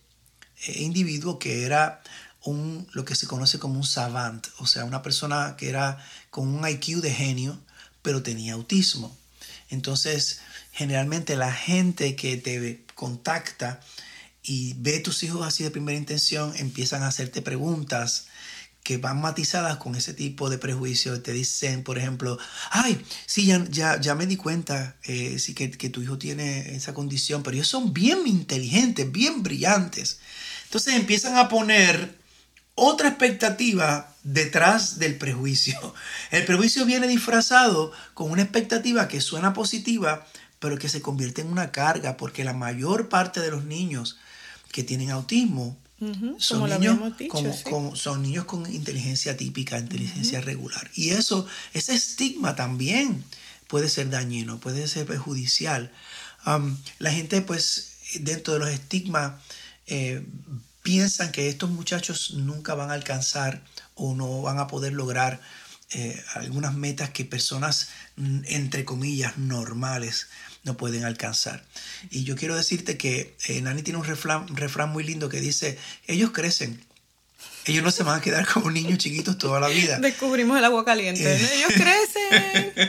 eh, 0.67 0.83
individuo 0.83 1.39
que 1.39 1.65
era 1.65 2.03
un, 2.45 2.87
lo 2.93 3.07
que 3.07 3.15
se 3.15 3.27
conoce 3.27 3.59
como 3.59 3.77
un 3.77 3.87
savant, 3.87 4.47
o 4.59 4.67
sea, 4.67 4.85
una 4.85 5.01
persona 5.01 5.57
que 5.57 5.71
era 5.71 5.99
con 6.29 6.49
un 6.49 6.69
IQ 6.69 7.01
de 7.01 7.15
genio, 7.15 7.59
pero 8.03 8.23
tenía 8.23 8.53
autismo. 8.53 9.17
Entonces, 9.71 10.41
generalmente 10.73 11.37
la 11.37 11.52
gente 11.52 12.17
que 12.17 12.37
te 12.37 12.85
contacta 12.95 13.81
y 14.43 14.75
ve 14.79 14.99
tus 14.99 15.23
hijos 15.23 15.47
así 15.47 15.62
de 15.62 15.71
primera 15.71 15.97
intención, 15.97 16.52
empiezan 16.57 17.02
a 17.02 17.09
hacerte 17.09 17.43
preguntas 17.43 18.26
que 18.83 18.97
van 18.97 19.21
matizadas 19.21 19.76
con 19.76 19.95
ese 19.95 20.12
tipo 20.12 20.50
de 20.50 20.59
prejuicios. 20.59 21.23
Te 21.23 21.33
dicen, 21.33 21.85
por 21.85 21.99
ejemplo, 21.99 22.38
ay, 22.71 23.00
sí, 23.26 23.47
ya, 23.71 24.00
ya, 24.00 24.14
me 24.17 24.26
di 24.26 24.37
cuenta 24.37 24.97
eh, 25.05 25.38
sí, 25.38 25.55
que, 25.55 25.71
que, 25.71 25.88
tu 25.88 26.02
hijo 26.02 26.19
tiene 26.19 26.75
esa 26.75 26.93
condición, 26.93 27.45
pero 27.45 27.55
ellos 27.55 27.69
son 27.69 27.93
bien 27.93 28.26
inteligentes, 28.26 29.12
bien 29.12 29.45
brillantes. 29.45 30.19
Entonces 30.64 30.95
empiezan 30.95 31.37
a 31.37 31.49
poner 31.49 32.19
otra 32.75 33.09
expectativa 33.09 34.12
detrás 34.23 34.99
del 34.99 35.17
prejuicio. 35.17 35.95
El 36.31 36.45
prejuicio 36.45 36.85
viene 36.85 37.07
disfrazado 37.07 37.93
con 38.14 38.31
una 38.31 38.43
expectativa 38.43 39.09
que 39.09 39.21
suena 39.21 39.52
positiva, 39.52 40.26
pero 40.62 40.78
que 40.78 40.88
se 40.88 41.02
convierte 41.02 41.42
en 41.42 41.49
una 41.49 41.73
carga, 41.73 42.16
porque 42.16 42.45
la 42.45 42.52
mayor 42.52 43.09
parte 43.09 43.40
de 43.40 43.50
los 43.50 43.64
niños 43.64 44.16
que 44.71 44.85
tienen 44.85 45.11
autismo 45.11 45.76
son, 46.38 46.71
niños, 46.71 46.99
como, 47.64 47.97
son 47.97 48.23
niños 48.23 48.45
con 48.45 48.73
inteligencia 48.73 49.37
típica, 49.37 49.81
inteligencia 49.81 50.40
regular. 50.40 50.88
Y 50.95 51.11
eso, 51.11 51.47
ese 51.75 51.95
estigma 51.95 52.54
también 52.54 53.25
puede 53.66 53.88
ser 53.88 54.09
dañino, 54.09 54.61
puede 54.61 54.87
ser 54.87 55.04
perjudicial. 55.04 55.90
la 57.00 57.11
gente, 57.11 57.42
pues, 57.42 57.95
dentro 58.21 58.54
de 58.54 58.61
los 58.61 58.71
estigmas, 58.71 59.42
eh, 59.88 60.25
piensan 60.85 61.33
que 61.33 61.49
estos 61.49 61.71
muchachos 61.71 62.35
nunca 62.35 62.75
van 62.75 62.90
a 62.90 62.95
alcanzar 62.95 63.64
o 63.97 64.14
no 64.14 64.42
van 64.42 64.61
a 64.61 64.69
poder 64.69 64.92
lograr 64.92 65.40
eh, 65.90 66.23
algunas 66.35 66.73
metas 66.73 67.11
que 67.11 67.25
personas, 67.25 67.88
entre 68.16 68.85
comillas, 68.85 69.38
normales 69.38 70.28
no 70.64 70.76
pueden 70.76 71.04
alcanzar. 71.04 71.64
Y 72.11 72.25
yo 72.25 72.37
quiero 72.37 72.57
decirte 72.57 72.97
que 72.97 73.37
eh, 73.47 73.61
Nani 73.61 73.83
tiene 73.83 73.99
un 73.99 74.04
refrán, 74.04 74.90
muy 74.90 75.04
lindo 75.04 75.28
que 75.28 75.40
dice, 75.40 75.78
ellos 76.07 76.31
crecen, 76.31 76.85
ellos 77.64 77.85
no 77.85 77.90
se 77.90 78.02
van 78.02 78.19
a 78.19 78.21
quedar 78.21 78.47
como 78.47 78.71
niños 78.71 78.99
chiquitos 78.99 79.38
toda 79.38 79.61
la 79.61 79.69
vida. 79.69 79.99
Descubrimos 79.99 80.59
el 80.59 80.64
agua 80.64 80.85
caliente. 80.85 81.23
Eh, 81.23 81.50
ellos 81.57 81.73
crecen. 81.75 82.12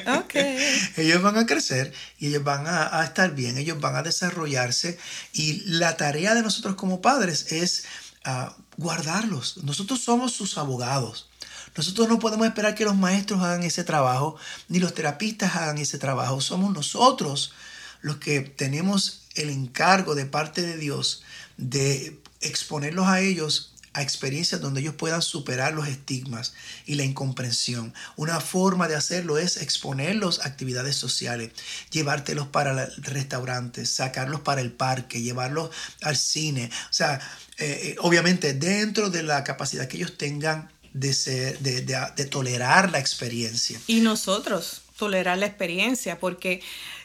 Okay. 0.24 0.58
Ellos 0.98 1.22
van 1.22 1.38
a 1.38 1.46
crecer 1.46 1.94
y 2.18 2.28
ellos 2.28 2.44
van 2.44 2.66
a, 2.66 3.04
estar 3.04 3.36
bien, 3.36 3.58
ellos 3.58 3.80
van 3.80 3.96
a 3.96 4.04
desarrollarse. 4.04 4.98
Y 5.34 5.62
la 5.66 5.98
tarea 5.98 6.34
de 6.34 6.42
nosotros 6.42 6.76
como 6.76 7.02
padres 7.02 7.52
es 7.52 7.84
ah, 8.24 8.56
guardarlos. 8.78 9.58
Nosotros 9.64 10.02
somos 10.02 10.34
sus 10.34 10.58
abogados. 10.58 11.30
Nosotros 11.76 12.08
no 12.08 12.20
podemos 12.20 12.48
esperar 12.48 12.76
que 12.76 12.86
los 12.86 12.96
maestros 12.96 13.42
hagan 13.42 13.64
ese 13.64 13.84
trabajo, 13.84 14.36
ni 14.70 14.80
los 14.80 14.94
terapistas 14.94 15.56
hagan 15.56 15.78
ese 15.78 15.98
trabajo. 15.98 16.42
Somos 16.42 16.74
nosotros 16.74 17.54
los 18.02 18.18
que 18.18 18.42
tenemos 18.42 19.24
el 19.36 19.50
encargo 19.50 20.16
de 20.16 20.26
parte 20.26 20.62
de 20.62 20.78
Dios 20.78 21.24
de 21.58 22.20
exponerlos 22.42 23.08
a 23.08 23.22
ellos 23.22 23.74
a 23.94 24.02
experiencias 24.02 24.60
donde 24.60 24.82
ellos 24.82 24.96
puedan 24.96 25.22
superar 25.22 25.74
los 25.74 25.88
estigmas 25.88 26.54
y 26.86 26.96
la 26.96 27.04
incomprensión. 27.04 27.94
Una 28.16 28.40
forma 28.40 28.88
de 28.88 28.96
hacerlo 28.96 29.38
es 29.38 29.58
exponerlos 29.58 30.40
a 30.40 30.48
actividades 30.48 30.96
sociales, 30.96 31.52
llevártelos 31.92 32.48
para 32.48 32.88
restaurantes, 32.98 33.90
sacarlos 33.90 34.42
para 34.42 34.62
el 34.62 34.72
parque, 34.72 35.22
llevarlos 35.22 35.70
al 36.02 36.18
cine. 36.18 36.72
O 36.90 36.94
sea, 36.94 37.22
eh, 37.60 37.80
eh, 37.84 37.96
obviamente 38.00 38.54
dentro 38.54 39.12
de 39.12 39.22
la 39.22 39.44
capacidad 39.44 39.88
que 39.88 39.98
ellos 39.98 40.18
tengan 40.18 40.73
de, 40.94 41.14
ser, 41.14 41.60
de, 41.60 41.82
de, 41.82 42.26
tolerar 42.26 42.92
la 42.92 43.00
experiencia. 43.00 43.80
Y 43.88 44.02
nosotros 44.02 44.84
tolerar 44.98 45.38
la 45.38 45.48
experiencia, 45.48 46.20
porque 46.20 46.62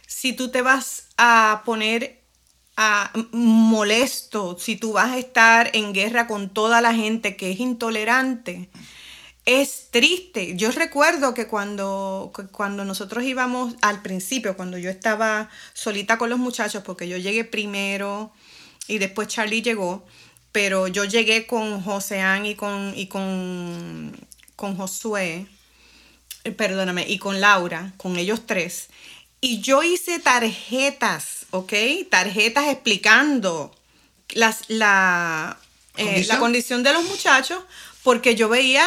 si 0.06 0.32
tú 0.32 0.50
te 0.50 0.62
vas 0.62 1.04
a 1.16 1.62
poner 1.64 2.22
a 2.76 3.10
molesto, 3.32 4.56
si 4.58 4.76
tú 4.76 4.92
vas 4.92 5.12
a 5.12 5.18
estar 5.18 5.70
en 5.72 5.92
guerra 5.92 6.28
con 6.28 6.48
toda 6.50 6.80
la 6.80 6.94
gente 6.94 7.36
que 7.36 7.50
es 7.50 7.58
intolerante, 7.58 8.70
es 9.44 9.88
triste. 9.90 10.54
Yo 10.56 10.70
recuerdo 10.70 11.34
que 11.34 11.48
cuando, 11.48 12.32
cuando 12.52 12.84
nosotros 12.84 13.24
íbamos 13.24 13.74
al 13.80 14.02
principio, 14.02 14.56
cuando 14.56 14.76
yo 14.78 14.90
estaba 14.90 15.48
solita 15.72 16.18
con 16.18 16.28
los 16.30 16.38
muchachos, 16.38 16.82
porque 16.84 17.08
yo 17.08 17.16
llegué 17.16 17.44
primero 17.44 18.30
y 18.86 18.98
después 18.98 19.28
Charlie 19.28 19.62
llegó, 19.62 20.04
pero 20.60 20.88
yo 20.88 21.04
llegué 21.04 21.46
con 21.46 21.80
Joseán 21.80 22.44
y 22.44 22.56
con, 22.56 22.92
y 22.96 23.06
con, 23.06 24.10
con 24.56 24.76
Josué, 24.76 25.46
eh, 26.42 26.50
perdóname, 26.50 27.06
y 27.08 27.20
con 27.20 27.40
Laura, 27.40 27.92
con 27.96 28.16
ellos 28.16 28.44
tres. 28.44 28.88
Y 29.40 29.60
yo 29.60 29.84
hice 29.84 30.18
tarjetas, 30.18 31.46
¿ok? 31.52 31.72
Tarjetas 32.10 32.66
explicando 32.66 33.72
las, 34.30 34.64
la, 34.66 35.60
eh, 35.96 36.24
la 36.26 36.40
condición 36.40 36.82
de 36.82 36.92
los 36.92 37.04
muchachos, 37.04 37.62
porque 38.02 38.34
yo 38.34 38.48
veía 38.48 38.84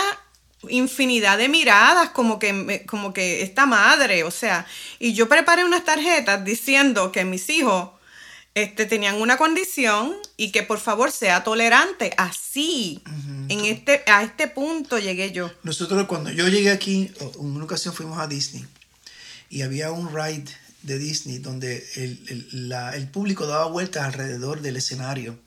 infinidad 0.67 1.37
de 1.37 1.47
miradas 1.47 2.09
como 2.09 2.37
que, 2.37 2.83
como 2.85 3.13
que 3.13 3.43
esta 3.43 3.65
madre, 3.65 4.25
o 4.25 4.31
sea, 4.31 4.67
y 4.99 5.13
yo 5.13 5.29
preparé 5.29 5.63
unas 5.63 5.85
tarjetas 5.85 6.43
diciendo 6.43 7.13
que 7.13 7.23
mis 7.23 7.49
hijos 7.49 7.91
este, 8.53 8.85
tenían 8.85 9.21
una 9.21 9.37
condición 9.37 10.13
y 10.35 10.51
que 10.51 10.63
por 10.63 10.79
favor 10.79 11.11
sea 11.11 11.43
tolerante. 11.43 12.13
Así, 12.17 13.01
en 13.47 13.65
este, 13.65 14.03
a 14.07 14.23
este 14.23 14.47
punto 14.47 14.99
llegué 14.99 15.31
yo. 15.31 15.51
Nosotros 15.63 16.05
cuando 16.07 16.31
yo 16.31 16.47
llegué 16.47 16.71
aquí, 16.71 17.11
en 17.19 17.45
una 17.45 17.65
ocasión 17.65 17.93
fuimos 17.93 18.19
a 18.19 18.27
Disney 18.27 18.65
y 19.49 19.61
había 19.61 19.91
un 19.91 20.13
ride 20.13 20.45
de 20.83 20.97
Disney 20.97 21.37
donde 21.37 21.85
el, 21.95 23.07
público 23.11 23.47
daba 23.47 23.65
vueltas 23.65 24.03
alrededor 24.03 24.61
del 24.61 24.77
escenario. 24.77 25.37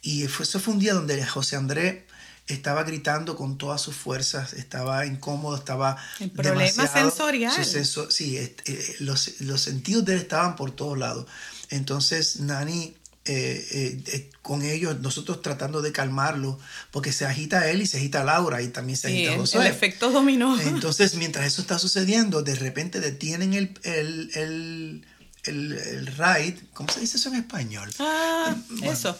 Y 0.00 0.26
fue, 0.28 0.44
eso 0.44 0.60
fue 0.60 0.74
un 0.74 0.80
día 0.80 0.94
donde 0.94 1.24
José 1.26 1.56
Andrés 1.56 2.02
estaba 2.48 2.82
gritando 2.84 3.36
con 3.36 3.58
todas 3.58 3.80
sus 3.80 3.94
fuerzas, 3.94 4.54
estaba 4.54 5.06
incómodo, 5.06 5.56
estaba... 5.56 5.96
El 6.18 6.30
problema 6.30 6.86
sensorial. 6.86 7.52
sí, 7.64 8.36
eh, 8.36 8.96
los, 9.00 9.40
los 9.40 9.60
sentidos 9.60 10.04
de 10.04 10.14
él 10.14 10.20
estaban 10.20 10.56
por 10.56 10.70
todos 10.72 10.98
lados. 10.98 11.26
Entonces 11.70 12.40
Nani, 12.40 12.96
eh, 13.30 13.66
eh, 13.72 14.02
eh, 14.06 14.30
con 14.40 14.62
ellos, 14.62 15.00
nosotros 15.00 15.42
tratando 15.42 15.82
de 15.82 15.92
calmarlo, 15.92 16.58
porque 16.90 17.12
se 17.12 17.26
agita 17.26 17.68
él 17.68 17.82
y 17.82 17.86
se 17.86 17.98
agita 17.98 18.24
Laura 18.24 18.62
y 18.62 18.68
también 18.68 18.96
se 18.96 19.08
agita 19.08 19.36
José. 19.36 19.58
El 19.58 19.66
efecto 19.66 20.10
dominó. 20.10 20.58
Entonces, 20.58 21.14
mientras 21.14 21.46
eso 21.46 21.60
está 21.60 21.78
sucediendo, 21.78 22.42
de 22.42 22.54
repente 22.54 23.00
detienen 23.00 23.52
el, 23.52 23.78
el, 23.82 24.30
el 24.34 25.06
el, 25.44 26.06
ride, 26.06 26.58
¿cómo 26.74 26.92
se 26.92 27.00
dice 27.00 27.16
eso 27.16 27.28
en 27.30 27.36
español? 27.36 27.90
Ah, 27.98 28.56
eso. 28.82 29.18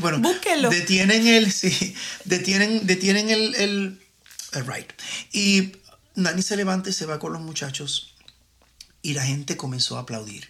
bueno, 0.00 0.18
Búsquelo. 0.18 0.70
Detienen 0.70 1.26
el, 1.26 1.52
sí, 1.52 1.94
detienen, 2.24 2.86
detienen 2.86 3.30
el, 3.30 3.54
el, 3.54 4.00
el 4.52 4.66
ride. 4.66 4.88
Y 5.32 5.72
Nani 6.14 6.42
se 6.42 6.56
levanta 6.56 6.90
y 6.90 6.92
se 6.92 7.06
va 7.06 7.18
con 7.18 7.32
los 7.32 7.42
muchachos 7.42 8.14
y 9.02 9.14
la 9.14 9.24
gente 9.24 9.56
comenzó 9.56 9.96
a 9.96 10.00
aplaudir. 10.00 10.48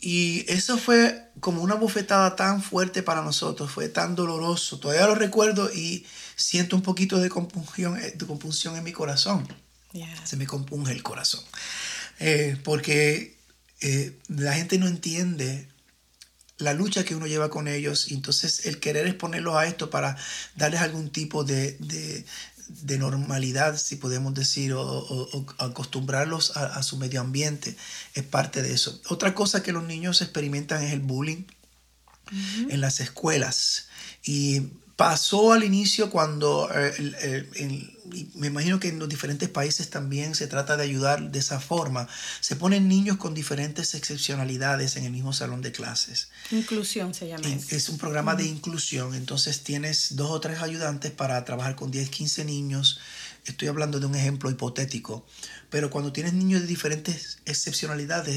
Y 0.00 0.44
eso 0.48 0.78
fue 0.78 1.28
como 1.40 1.62
una 1.62 1.74
bofetada 1.74 2.36
tan 2.36 2.62
fuerte 2.62 3.02
para 3.02 3.22
nosotros, 3.22 3.70
fue 3.70 3.88
tan 3.88 4.14
doloroso. 4.14 4.78
Todavía 4.78 5.06
lo 5.06 5.16
recuerdo 5.16 5.72
y 5.72 6.06
siento 6.36 6.76
un 6.76 6.82
poquito 6.82 7.18
de 7.18 7.28
compunción, 7.28 7.98
eh, 7.98 8.12
de 8.14 8.26
compunción 8.26 8.76
en 8.76 8.84
mi 8.84 8.92
corazón. 8.92 9.46
Se 10.24 10.36
me 10.36 10.46
compunge 10.46 10.92
el 10.92 11.02
corazón. 11.02 11.42
Eh, 12.20 12.56
porque 12.62 13.37
eh, 13.80 14.18
la 14.28 14.54
gente 14.54 14.78
no 14.78 14.86
entiende 14.86 15.68
la 16.58 16.74
lucha 16.74 17.04
que 17.04 17.14
uno 17.14 17.26
lleva 17.26 17.50
con 17.50 17.68
ellos 17.68 18.10
y 18.10 18.14
entonces 18.14 18.66
el 18.66 18.80
querer 18.80 19.06
exponerlos 19.06 19.54
a 19.54 19.66
esto 19.66 19.90
para 19.90 20.16
darles 20.56 20.80
algún 20.80 21.10
tipo 21.10 21.44
de, 21.44 21.76
de 22.68 22.98
normalidad, 22.98 23.76
si 23.76 23.96
podemos 23.96 24.34
decir, 24.34 24.74
o, 24.74 25.46
acostumbrarlos 25.58 26.56
a, 26.56 26.82
su 26.82 26.98
medio 26.98 27.20
ambiente, 27.20 27.76
es 28.14 28.24
parte 28.24 28.62
de 28.62 28.72
eso. 28.72 29.00
Otra 29.08 29.34
cosa 29.34 29.62
que 29.62 29.72
los 29.72 29.84
niños 29.84 30.20
experimentan 30.20 30.82
es 30.82 30.92
el 30.92 31.00
bullying 31.00 31.44
en 32.68 32.80
las 32.80 33.00
escuelas. 33.00 33.88
Y 34.22 34.68
pasó 34.98 35.52
al 35.52 35.62
inicio 35.62 36.10
cuando, 36.10 36.68
eh, 36.74 37.46
me 38.34 38.48
imagino 38.48 38.80
que 38.80 38.88
en 38.88 38.98
los 38.98 39.08
diferentes 39.08 39.48
países 39.48 39.90
también 39.90 40.34
se 40.34 40.48
trata 40.48 40.76
de 40.76 40.82
ayudar 40.82 41.30
de 41.30 41.38
esa 41.38 41.60
forma, 41.60 42.08
se 42.40 42.56
ponen 42.56 42.88
niños 42.88 43.16
con 43.16 43.32
diferentes 43.32 43.94
excepcionalidades 43.94 44.96
en 44.96 45.04
el 45.04 45.12
mismo 45.12 45.32
salón 45.32 45.62
de 45.62 45.70
clases. 45.70 46.30
Inclusión 46.50 47.14
se 47.14 47.28
llama. 47.28 47.46
Es 47.68 47.88
un 47.88 47.96
programa 47.96 48.34
de 48.34 48.46
inclusión, 48.46 49.14
entonces 49.14 49.62
tienes 49.62 50.16
dos 50.16 50.32
o 50.32 50.40
tres 50.40 50.62
ayudantes 50.62 51.12
para 51.12 51.44
trabajar 51.44 51.76
con 51.76 51.92
10, 51.92 52.10
15 52.10 52.44
niños. 52.44 52.98
Estoy 53.52 53.68
hablando 53.68 54.00
de 54.00 54.06
un 54.06 54.14
ejemplo 54.14 54.50
hipotético 54.50 55.24
pero 55.70 55.90
cuando 55.90 56.12
tienes 56.12 56.32
niños 56.32 56.62
de 56.62 56.66
diferentes 56.66 57.38
excepcionalidades, 57.44 58.36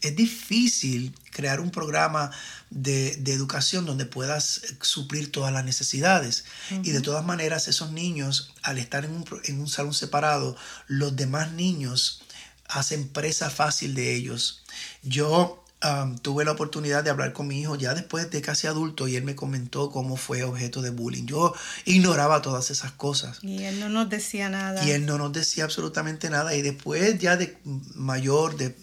es, 0.00 0.16
difícil 0.16 1.14
crear 1.30 1.60
un 1.60 1.70
programa 1.70 2.30
de, 2.70 3.12
educación 3.26 3.86
donde 3.86 4.04
puedas 4.04 4.62
suplir 4.80 5.30
todas 5.30 5.52
las 5.52 5.64
necesidades. 5.64 6.44
Y 6.82 6.90
de 6.90 7.00
todas 7.00 7.24
maneras, 7.24 7.68
esos 7.68 7.92
niños, 7.92 8.52
al 8.62 8.78
estar 8.78 9.04
en 9.04 9.12
un, 9.12 9.24
en 9.44 9.60
un 9.60 9.68
salón 9.68 9.94
separado, 9.94 10.56
los 10.88 11.14
demás 11.14 11.52
niños 11.52 12.22
hacen 12.66 13.08
presa 13.08 13.48
fácil 13.48 13.94
de 13.94 14.14
ellos. 14.14 14.64
Yo 15.02 15.61
tuve 16.22 16.44
la 16.44 16.52
oportunidad 16.52 17.02
de 17.02 17.10
hablar 17.10 17.32
con 17.32 17.48
mi 17.48 17.60
hijo 17.60 17.76
ya 17.76 17.94
después 17.94 18.30
de 18.30 18.40
casi 18.40 18.66
adulto 18.66 19.08
y 19.08 19.16
él 19.16 19.24
me 19.24 19.34
comentó 19.34 19.90
cómo 19.90 20.16
fue 20.16 20.44
objeto 20.44 20.80
de 20.82 20.90
bullying. 20.90 21.26
Yo 21.26 21.54
ignoraba 21.84 22.42
todas 22.42 22.70
esas 22.70 22.92
cosas. 22.92 23.38
Y 23.42 23.64
él 23.64 23.80
no 23.80 23.88
nos 23.88 24.08
decía 24.08 24.48
nada. 24.48 24.84
Y 24.84 24.90
él 24.92 25.06
no 25.06 25.18
nos 25.18 25.32
decía 25.32 25.64
absolutamente 25.64 26.30
nada. 26.30 26.54
Y 26.54 26.62
después 26.62 27.18
ya 27.18 27.36
de 27.36 27.56
mayor, 27.94 28.56
de, 28.56 28.74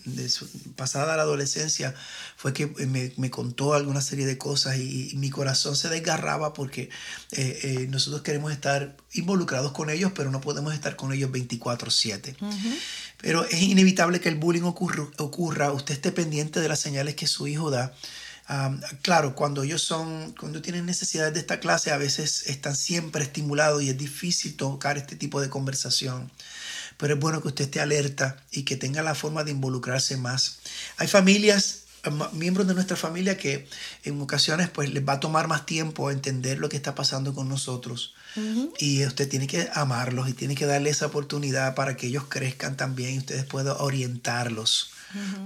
pasada 0.75 1.15
la 1.15 1.23
adolescencia, 1.23 1.95
fue 2.35 2.53
que 2.53 2.67
me, 2.87 3.11
me, 3.17 3.29
contó 3.29 3.73
alguna 3.73 4.01
serie 4.01 4.25
de 4.25 4.37
cosas 4.37 4.77
y, 4.77 5.11
mi 5.15 5.29
corazón 5.29 5.75
se 5.75 5.89
desgarraba 5.89 6.53
porque 6.53 6.89
eh, 7.31 7.59
eh, 7.63 7.87
nosotros 7.89 8.21
queremos 8.21 8.51
estar 8.51 8.95
involucrados 9.13 9.73
con 9.73 9.89
ellos, 9.89 10.11
pero 10.15 10.31
no 10.31 10.39
podemos 10.39 10.73
estar 10.73 10.95
con 10.95 11.11
ellos 11.11 11.31
24/7. 11.31 12.35
Pero 13.21 13.45
es 13.45 13.61
inevitable 13.61 14.21
que 14.21 14.29
el 14.29 14.35
bullying 14.35 14.63
ocurra, 14.63 15.07
ocurra, 15.17 15.71
usted 15.71 15.95
esté 15.95 16.11
pendiente 16.11 16.59
de 16.59 16.69
las 16.69 16.79
señales 16.79 17.15
que 17.15 17.27
su 17.27 17.47
hijo 17.47 17.69
da. 17.69 17.93
claro, 19.01 19.35
cuando 19.35 19.63
ellos 19.63 19.81
son, 19.81 20.33
cuando 20.39 20.61
tienen 20.61 20.85
necesidades 20.85 21.33
de 21.33 21.41
esta 21.41 21.59
clase, 21.59 21.91
a 21.91 21.97
veces 21.97 22.47
están 22.47 22.75
siempre 22.75 23.23
estimulados 23.23 23.83
y 23.83 23.89
es 23.89 23.97
difícil 23.97 24.55
tocar 24.55 24.97
este 24.97 25.15
tipo 25.15 25.41
de 25.41 25.49
conversación. 25.49 26.31
Pero 26.97 27.13
es 27.13 27.19
bueno 27.19 27.41
que 27.41 27.49
usted 27.49 27.65
esté 27.65 27.79
alerta 27.79 28.37
y 28.51 28.63
que 28.63 28.75
tenga 28.75 29.01
la 29.01 29.15
forma 29.15 29.43
de 29.43 29.51
involucrarse 29.51 30.17
más. 30.17 30.59
Hay 30.97 31.07
familias 31.07 31.78
miembros 32.33 32.67
de 32.67 32.73
nuestra 32.73 32.95
familia 32.95 33.37
que 33.37 33.67
en 34.03 34.21
ocasiones 34.21 34.69
pues 34.69 34.91
les 34.93 35.07
va 35.07 35.13
a 35.13 35.19
tomar 35.19 35.47
más 35.47 35.65
tiempo 35.65 36.11
entender 36.11 36.59
lo 36.59 36.69
que 36.69 36.77
está 36.77 36.95
pasando 36.95 37.33
con 37.33 37.49
nosotros 37.49 38.13
y 38.77 39.05
usted 39.05 39.27
tiene 39.27 39.47
que 39.47 39.69
amarlos 39.73 40.29
y 40.29 40.33
tiene 40.33 40.55
que 40.55 40.65
darle 40.65 40.91
esa 40.91 41.07
oportunidad 41.07 41.75
para 41.75 41.97
que 41.97 42.07
ellos 42.07 42.25
crezcan 42.29 42.77
también 42.77 43.15
y 43.15 43.17
ustedes 43.19 43.45
puedan 43.45 43.75
orientarlos 43.79 44.91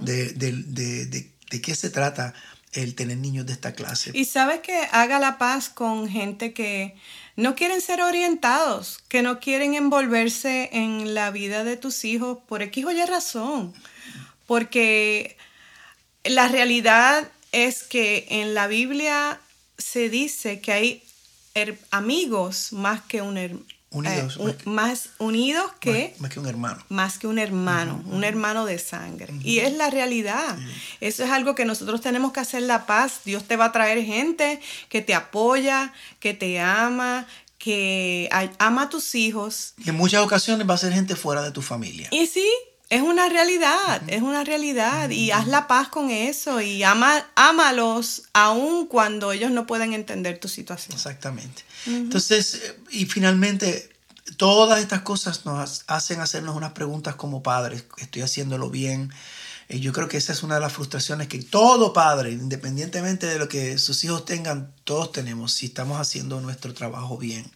de, 0.01 0.33
de, 0.33 1.61
qué 1.61 1.75
se 1.75 1.89
trata 1.89 2.33
el 2.73 2.95
tener 2.95 3.17
niños 3.17 3.45
de 3.45 3.53
esta 3.53 3.73
clase. 3.73 4.11
Y 4.13 4.25
sabes 4.25 4.61
que 4.61 4.87
haga 4.91 5.19
la 5.19 5.37
paz 5.37 5.69
con 5.69 6.09
gente 6.09 6.53
que 6.53 6.95
no 7.35 7.55
quieren 7.55 7.81
ser 7.81 8.01
orientados, 8.01 8.99
que 9.07 9.21
no 9.21 9.39
quieren 9.39 9.75
envolverse 9.75 10.69
en 10.73 11.13
la 11.13 11.31
vida 11.31 11.63
de 11.63 11.77
tus 11.77 12.03
hijos 12.03 12.39
por 12.47 12.61
X 12.63 12.85
o 12.85 12.91
Y 12.91 13.05
razón. 13.05 13.73
Porque 14.47 15.37
la 16.23 16.47
realidad 16.47 17.27
es 17.51 17.83
que 17.83 18.25
en 18.29 18.53
la 18.53 18.67
Biblia 18.67 19.39
se 19.77 20.09
dice 20.09 20.59
que 20.59 20.71
hay 20.71 21.03
amigos 21.91 22.73
más 22.73 23.01
que 23.01 23.21
un 23.21 23.37
hermano. 23.37 23.65
Unidos, 23.91 24.39
eh, 24.39 24.57
más, 24.65 25.09
unidos 25.19 25.71
que 25.79 26.15
más, 26.17 26.31
que 26.31 26.39
un 26.39 26.47
hermano. 26.47 26.83
más 26.89 27.19
que 27.19 27.27
un 27.27 27.37
hermano 27.37 28.03
un 28.07 28.23
hermano 28.23 28.65
de 28.65 28.79
sangre. 28.79 29.31
Y 29.43 29.59
es 29.59 29.71
la 29.73 29.91
realidad. 29.91 30.57
Eso 30.99 31.23
es 31.23 31.29
algo 31.29 31.53
que 31.53 31.63
nosotros 31.63 32.01
tenemos 32.01 32.33
que 32.33 32.39
hacer 32.39 32.63
la 32.63 32.87
paz. 32.87 33.19
Dios 33.23 33.43
te 33.43 33.55
va 33.55 33.65
a 33.65 33.71
traer 33.71 34.03
gente 34.03 34.59
que 34.89 35.03
te 35.03 35.13
apoya 35.13 35.93
que 36.19 36.33
te 36.33 36.59
ama 36.59 37.27
que 37.59 38.29
ama 38.57 38.81
a 38.81 38.89
tus 38.89 39.13
hijos. 39.13 39.75
Y 39.77 39.89
en 39.89 39.95
muchas 39.95 40.23
ocasiones 40.23 40.67
va 40.67 40.73
a 40.73 40.77
ser 40.79 40.91
gente 40.91 41.15
fuera 41.15 41.43
de 41.43 41.51
tu 41.51 41.61
familia. 41.61 42.09
Y 42.11 42.25
sí 42.25 42.49
es 42.93 43.01
una 43.01 43.27
realidad, 43.27 44.03
es 44.05 44.21
una 44.21 44.43
realidad 44.43 45.09
y 45.09 45.31
haz 45.31 45.47
la 45.47 45.67
paz 45.67 45.87
con 45.87 46.11
eso 46.11 46.61
y 46.61 46.83
ama, 46.83 47.25
ámalos 47.33 48.23
aun 48.33 48.85
cuando 48.85 49.31
ellos 49.31 49.49
no 49.49 49.65
pueden 49.65 49.93
entender 49.93 50.39
tu 50.39 50.47
situación. 50.47 50.95
Exactamente. 50.95 51.63
Entonces, 51.87 52.53
eh, 52.53 52.79
y 52.91 53.05
finalmente, 53.07 53.89
todas 54.37 54.79
estas 54.79 55.01
cosas 55.01 55.43
nos 55.43 55.85
hacen 55.87 56.21
hacernos 56.21 56.55
unas 56.55 56.73
preguntas 56.73 57.15
como 57.15 57.41
padres, 57.41 57.83
¿estoy 57.97 58.21
haciéndolo 58.21 58.69
bien? 58.69 59.11
Y 59.69 59.79
yo 59.79 59.91
creo 59.91 60.07
que 60.07 60.17
esa 60.17 60.31
es 60.31 60.43
una 60.43 60.55
de 60.55 60.61
las 60.61 60.73
frustraciones 60.73 61.27
que 61.27 61.41
todo 61.41 61.93
padre, 61.93 62.31
independientemente 62.31 63.25
de 63.25 63.39
lo 63.39 63.49
que 63.49 63.79
sus 63.79 64.03
hijos 64.03 64.23
tengan, 64.23 64.71
todos 64.83 65.11
tenemos, 65.11 65.51
si 65.51 65.65
estamos 65.65 65.99
haciendo 65.99 66.41
nuestro 66.41 66.75
trabajo 66.75 67.17
bien. 67.17 67.49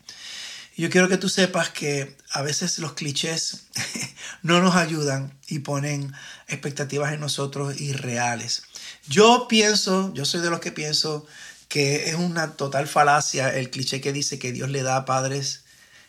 Yo 0.77 0.91
quiero 0.91 1.09
que 1.09 1.17
tú 1.17 1.27
sepas 1.27 1.71
que 1.71 2.15
a 2.29 2.43
veces 2.43 2.77
los 2.77 2.93
clichés 2.93 3.63
no 4.43 4.61
nos 4.61 4.75
ayudan 4.75 5.33
y 5.47 5.59
ponen 5.59 6.13
expectativas 6.47 7.13
en 7.13 7.19
nosotros 7.19 7.81
irreales. 7.81 8.61
Yo 9.07 9.47
pienso, 9.49 10.13
yo 10.13 10.23
soy 10.23 10.41
de 10.41 10.51
los 10.51 10.59
que 10.59 10.71
pienso 10.71 11.25
que 11.67 12.09
es 12.09 12.15
una 12.15 12.53
total 12.53 12.87
falacia 12.87 13.49
el 13.57 13.71
cliché 13.71 14.01
que 14.01 14.13
dice 14.13 14.37
que 14.37 14.51
Dios 14.51 14.69
le 14.69 14.83
da 14.83 14.97
a 14.97 15.05
padres 15.05 15.63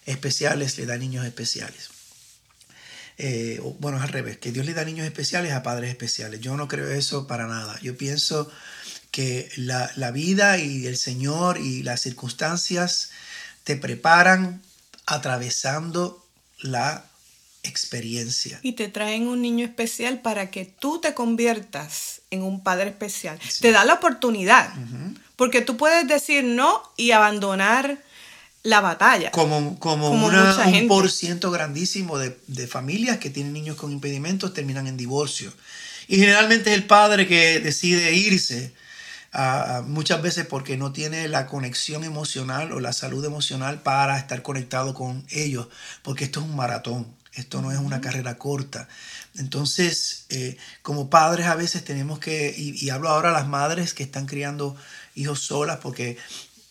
especiales, 0.04 0.76
le 0.76 0.84
da 0.84 0.94
a 0.94 0.98
niños 0.98 1.25
especiales. 1.25 1.88
Eh, 3.16 3.60
bueno, 3.80 4.00
al 4.00 4.10
revés, 4.10 4.37
que 4.37 4.52
Dios 4.52 4.66
le 4.66 4.75
da 4.75 4.84
niños 4.84 5.06
especiales 5.06 5.52
a 5.52 5.62
padres 5.62 5.88
especiales. 5.90 6.40
Yo 6.40 6.56
no 6.58 6.68
creo 6.68 6.88
eso 6.90 7.26
para 7.26 7.46
nada. 7.46 7.80
Yo 7.80 7.96
pienso 7.96 8.50
que 9.10 9.50
la, 9.56 9.90
la 9.96 10.10
vida 10.10 10.58
y 10.58 10.87
el 10.87 10.98
Señor 10.98 11.56
y 11.56 11.82
las 11.82 12.02
circunstancias 12.02 13.10
te 13.68 13.76
preparan 13.76 14.62
atravesando 15.04 16.25
la 16.60 17.04
experiencia. 17.62 18.59
Y 18.62 18.72
te 18.72 18.88
traen 18.88 19.28
un 19.28 19.42
niño 19.42 19.66
especial 19.66 20.22
para 20.22 20.50
que 20.50 20.64
tú 20.64 21.02
te 21.02 21.12
conviertas 21.12 22.22
en 22.31 22.44
un 22.44 22.62
padre 22.62 22.88
especial. 22.88 23.38
Te 23.61 23.70
da 23.70 23.85
la 23.85 23.92
oportunidad, 23.92 24.72
porque 25.37 25.61
tú 25.61 25.76
puedes 25.76 26.09
decir 26.09 26.44
no 26.44 26.83
y 26.96 27.11
abandonar 27.11 27.98
la 28.62 28.81
batalla. 28.81 29.33
Como, 29.33 29.78
como, 29.78 30.12
un 30.12 30.88
por 30.88 31.11
ciento 31.11 31.50
grandísimo 31.50 32.16
de, 32.16 32.40
de, 32.46 32.66
familias 32.66 33.18
que 33.18 33.28
tienen 33.28 33.52
niños 33.52 33.76
con 33.76 33.92
impedimentos 33.92 34.54
terminan 34.54 34.87
en 34.87 34.96
divorcio. 34.96 35.52
Y 36.07 36.16
generalmente 36.16 36.70
es 36.70 36.76
el 36.78 36.85
padre 36.85 37.26
que 37.26 37.61
decide 37.61 38.14
irse 38.14 38.72
muchas 39.86 40.22
veces 40.22 40.46
porque 40.46 40.76
no 40.76 40.92
tiene 40.92 41.28
la 41.28 41.46
conexión 41.46 42.04
emocional 42.04 42.72
o 42.72 42.80
la 42.80 42.92
salud 42.92 43.24
emocional 43.24 43.82
para 43.82 44.18
estar 44.18 44.42
conectado 44.42 44.94
con 44.94 45.24
ellos, 45.30 45.68
porque 46.02 46.24
esto 46.24 46.40
es 46.40 46.46
un 46.46 46.56
maratón, 46.56 47.06
esto 47.34 47.60
no 47.60 47.70
es 47.70 47.78
una 47.78 48.00
carrera 48.00 48.38
corta. 48.38 48.88
Entonces, 49.36 50.24
eh, 50.30 50.56
como 50.82 51.10
padres 51.10 51.46
a 51.46 51.54
veces 51.54 51.84
tenemos 51.84 52.18
que, 52.18 52.54
y, 52.56 52.84
y 52.84 52.90
hablo 52.90 53.08
ahora 53.08 53.30
a 53.30 53.32
las 53.32 53.46
madres 53.46 53.94
que 53.94 54.02
están 54.02 54.26
criando 54.26 54.76
hijos 55.14 55.40
solas, 55.40 55.78
porque 55.82 56.16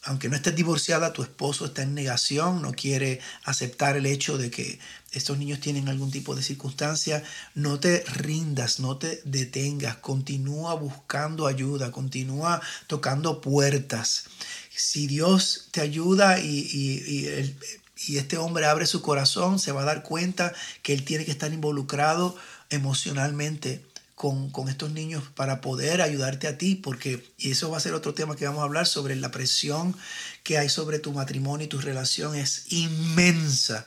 aunque 0.07 0.29
no 0.29 0.37
estés 0.37 0.55
divorciada, 0.55 1.11
tu 1.11 1.21
esposo 1.21 1.65
está 1.65 1.83
en 1.83 1.93
negación, 1.93 2.61
no 2.61 2.71
quiere 2.71 3.19
aceptar 3.43 3.97
el 3.97 4.05
hecho 4.05 4.37
de 4.37 4.49
que 4.49 4.79
estos 5.11 5.37
niños 5.37 5.59
tienen 5.59 5.89
algún 5.89 6.11
tipo 6.11 6.33
de 6.33 6.41
circunstancia, 6.41 7.23
no 7.55 7.81
te 7.81 8.05
rindas, 8.05 8.79
no 8.79 8.97
te 8.97 9.21
detengas, 9.25 9.97
continúa 9.97 10.75
buscando 10.75 11.45
ayuda, 11.45 11.91
continúa 11.91 12.61
tocando 12.87 13.41
puertas. 13.41 14.25
Si 14.73 15.07
Dios 15.07 15.67
te 15.71 15.81
ayuda 15.81 16.39
y, 16.39 17.67
y 18.07 18.17
este 18.17 18.37
hombre 18.37 18.65
abre 18.65 18.85
su 18.85 19.01
corazón, 19.01 19.59
se 19.59 19.73
va 19.73 19.81
a 19.81 19.85
dar 19.85 20.03
cuenta 20.03 20.53
que 20.83 20.93
él 20.93 21.03
tiene 21.03 21.25
que 21.25 21.31
estar 21.31 21.51
involucrado 21.51 22.33
emocionalmente 22.69 23.83
con, 24.17 24.67
estos 24.67 24.91
niños 24.93 25.25
para 25.35 25.61
poder 25.61 26.01
ayudarte 26.01 26.47
a 26.47 26.57
ti, 26.57 26.73
porque, 26.73 27.31
y 27.37 27.51
eso 27.51 27.69
va 27.69 27.77
a 27.77 27.81
ser 27.81 27.93
otro 27.93 28.15
tema 28.15 28.35
que 28.35 28.47
vamos 28.47 28.61
a 28.61 28.63
hablar 28.63 28.87
sobre 28.87 29.15
la 29.15 29.29
presión 29.29 29.95
que 30.41 30.57
hay 30.57 30.69
sobre 30.69 30.97
tu 30.97 31.13
matrimonio 31.13 31.65
y 31.65 31.69
tu 31.69 31.79
relación 31.79 32.33
es 32.35 32.71
inmensa 32.71 33.85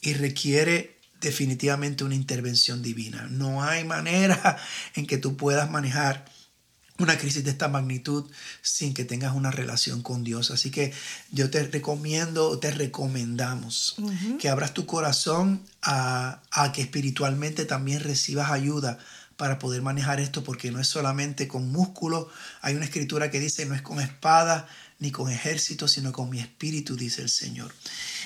y 0.00 0.14
requiere 0.14 1.00
definitivamente 1.20 2.04
una 2.04 2.14
intervención 2.14 2.80
divina. 2.80 3.26
No 3.28 3.64
hay 3.64 3.82
manera 3.82 4.56
en 4.94 5.04
que 5.04 5.18
tú 5.18 5.36
puedas 5.36 5.68
manejar 5.68 6.26
una 6.98 7.18
crisis 7.18 7.42
de 7.42 7.50
esta 7.50 7.66
magnitud 7.66 8.30
sin 8.60 8.94
que 8.94 9.04
tengas 9.04 9.34
una 9.34 9.50
relación 9.50 10.00
con 10.00 10.22
Dios. 10.22 10.52
Así 10.52 10.70
que 10.70 10.92
yo 11.32 11.50
te 11.50 11.60
recomiendo, 11.64 12.56
te 12.60 12.70
recomendamos 12.70 13.96
que 14.38 14.48
abras 14.48 14.74
tu 14.74 14.86
corazón 14.86 15.60
a, 15.82 16.40
a 16.52 16.70
que 16.70 16.82
espiritualmente 16.82 17.64
también 17.64 17.98
recibas 17.98 18.52
ayuda 18.52 19.00
para 19.42 19.58
poder 19.58 19.82
manejar 19.82 20.20
esto 20.20 20.44
porque 20.44 20.70
no 20.70 20.78
es 20.78 20.86
solamente 20.86 21.48
con 21.48 21.72
músculo. 21.72 22.28
Hay 22.60 22.76
una 22.76 22.84
escritura 22.84 23.28
que 23.28 23.40
dice 23.40 23.66
no 23.66 23.74
es 23.74 23.82
con 23.82 24.00
espada 24.00 24.68
ni 25.00 25.10
con 25.10 25.32
ejército, 25.32 25.88
sino 25.88 26.12
con 26.12 26.30
mi 26.30 26.38
espíritu, 26.38 26.94
dice 26.94 27.22
el 27.22 27.28
Señor. 27.28 27.74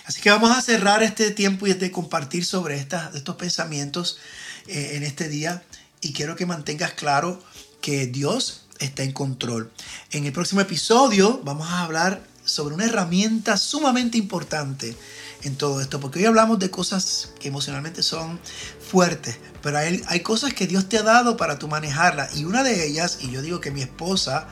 Así 0.05 0.21
que 0.21 0.29
vamos 0.29 0.55
a 0.55 0.61
cerrar 0.61 1.03
este 1.03 1.31
tiempo 1.31 1.67
y 1.67 1.73
de 1.73 1.91
compartir 1.91 2.45
sobre 2.45 2.77
estas, 2.77 3.15
estos 3.15 3.37
pensamientos 3.37 4.19
eh, 4.67 4.91
en 4.93 5.05
este 5.05 5.31
día 5.31 5.63
y 6.03 6.13
quiero 6.13 6.37
que 6.37 6.45
mantengas 6.45 6.93
claro 6.93 7.43
que 7.81 8.07
Dios 8.07 8.67
está 8.79 9.03
en 9.03 9.13
control. 9.13 9.73
En 10.11 10.27
el 10.27 10.35
próximo 10.35 10.61
episodio 10.61 11.41
vamos 11.43 11.67
a 11.71 11.81
hablar 11.81 12.23
sobre 12.45 12.75
una 12.75 12.85
herramienta 12.85 13.57
sumamente 13.57 14.19
importante 14.19 14.95
en 15.43 15.57
todo 15.57 15.81
esto, 15.81 16.01
porque 16.01 16.21
hoy 16.21 16.25
hablamos 16.27 16.59
de 16.59 16.71
cosas 16.71 17.31
que 17.39 17.49
emocionalmente 17.49 18.03
son 18.03 18.41
fuertes, 18.81 19.37
pero 19.63 19.79
hay, 19.79 20.03
hay 20.07 20.21
cosas 20.21 20.55
que 20.55 20.67
Dios 20.67 20.89
te 20.89 20.99
ha 20.99 21.03
dado 21.03 21.37
para 21.37 21.59
tú 21.59 21.69
manejarlas. 21.69 22.37
Y 22.37 22.45
una 22.45 22.63
de 22.63 22.87
ellas, 22.87 23.19
y 23.21 23.31
yo 23.31 23.43
digo 23.43 23.61
que 23.61 23.71
mi 23.71 23.83
esposa 23.83 24.49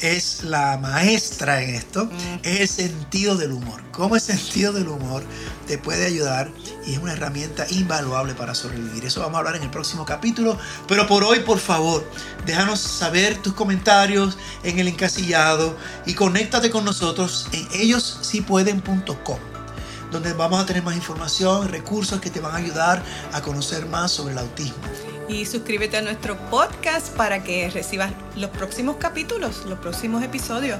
es 0.00 0.44
la 0.44 0.78
maestra 0.78 1.62
en 1.62 1.74
esto, 1.74 2.06
mm. 2.06 2.38
es 2.42 2.60
el 2.60 2.68
sentido 2.68 3.36
del 3.36 3.52
humor. 3.52 3.82
Cómo 3.92 4.14
el 4.14 4.20
sentido 4.20 4.72
del 4.72 4.88
humor 4.88 5.22
te 5.66 5.78
puede 5.78 6.06
ayudar 6.06 6.50
y 6.86 6.92
es 6.94 6.98
una 6.98 7.12
herramienta 7.12 7.66
invaluable 7.70 8.34
para 8.34 8.54
sobrevivir. 8.54 9.04
Eso 9.04 9.20
vamos 9.20 9.36
a 9.36 9.38
hablar 9.38 9.56
en 9.56 9.62
el 9.62 9.70
próximo 9.70 10.04
capítulo. 10.06 10.58
Pero 10.88 11.06
por 11.06 11.24
hoy, 11.24 11.40
por 11.40 11.58
favor, 11.58 12.08
déjanos 12.46 12.80
saber 12.80 13.36
tus 13.42 13.52
comentarios 13.52 14.38
en 14.62 14.78
el 14.78 14.88
encasillado 14.88 15.76
y 16.06 16.14
conéctate 16.14 16.70
con 16.70 16.84
nosotros 16.84 17.48
en 17.52 17.68
ellossipueden.com 17.74 19.59
donde 20.10 20.32
vamos 20.32 20.60
a 20.62 20.66
tener 20.66 20.82
más 20.82 20.96
información, 20.96 21.68
recursos 21.68 22.20
que 22.20 22.30
te 22.30 22.40
van 22.40 22.54
a 22.54 22.58
ayudar 22.58 23.02
a 23.32 23.40
conocer 23.42 23.86
más 23.86 24.12
sobre 24.12 24.32
el 24.32 24.38
autismo. 24.38 24.78
Y 25.28 25.46
suscríbete 25.46 25.96
a 25.96 26.02
nuestro 26.02 26.36
podcast 26.50 27.08
para 27.16 27.44
que 27.44 27.70
recibas 27.70 28.10
los 28.34 28.50
próximos 28.50 28.96
capítulos, 28.96 29.64
los 29.66 29.78
próximos 29.78 30.24
episodios 30.24 30.78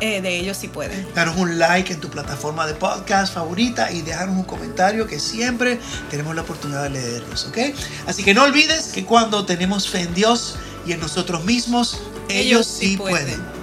eh, 0.00 0.20
de 0.20 0.36
ellos 0.36 0.56
si 0.56 0.68
pueden. 0.68 1.06
Danos 1.14 1.36
un 1.36 1.58
like 1.58 1.92
en 1.92 2.00
tu 2.00 2.08
plataforma 2.08 2.66
de 2.66 2.74
podcast 2.74 3.34
favorita 3.34 3.92
y 3.92 4.02
déjanos 4.02 4.34
un 4.34 4.44
comentario 4.44 5.06
que 5.06 5.20
siempre 5.20 5.78
tenemos 6.10 6.34
la 6.34 6.42
oportunidad 6.42 6.84
de 6.84 6.90
leerlos, 6.90 7.46
¿ok? 7.46 7.58
Así 8.06 8.24
que 8.24 8.34
no 8.34 8.42
olvides 8.44 8.88
que 8.88 9.04
cuando 9.04 9.44
tenemos 9.44 9.88
fe 9.88 10.00
en 10.00 10.14
Dios 10.14 10.56
y 10.86 10.92
en 10.92 11.00
nosotros 11.00 11.44
mismos, 11.44 12.00
ellos 12.28 12.66
sí 12.66 12.96
pueden. 12.96 13.61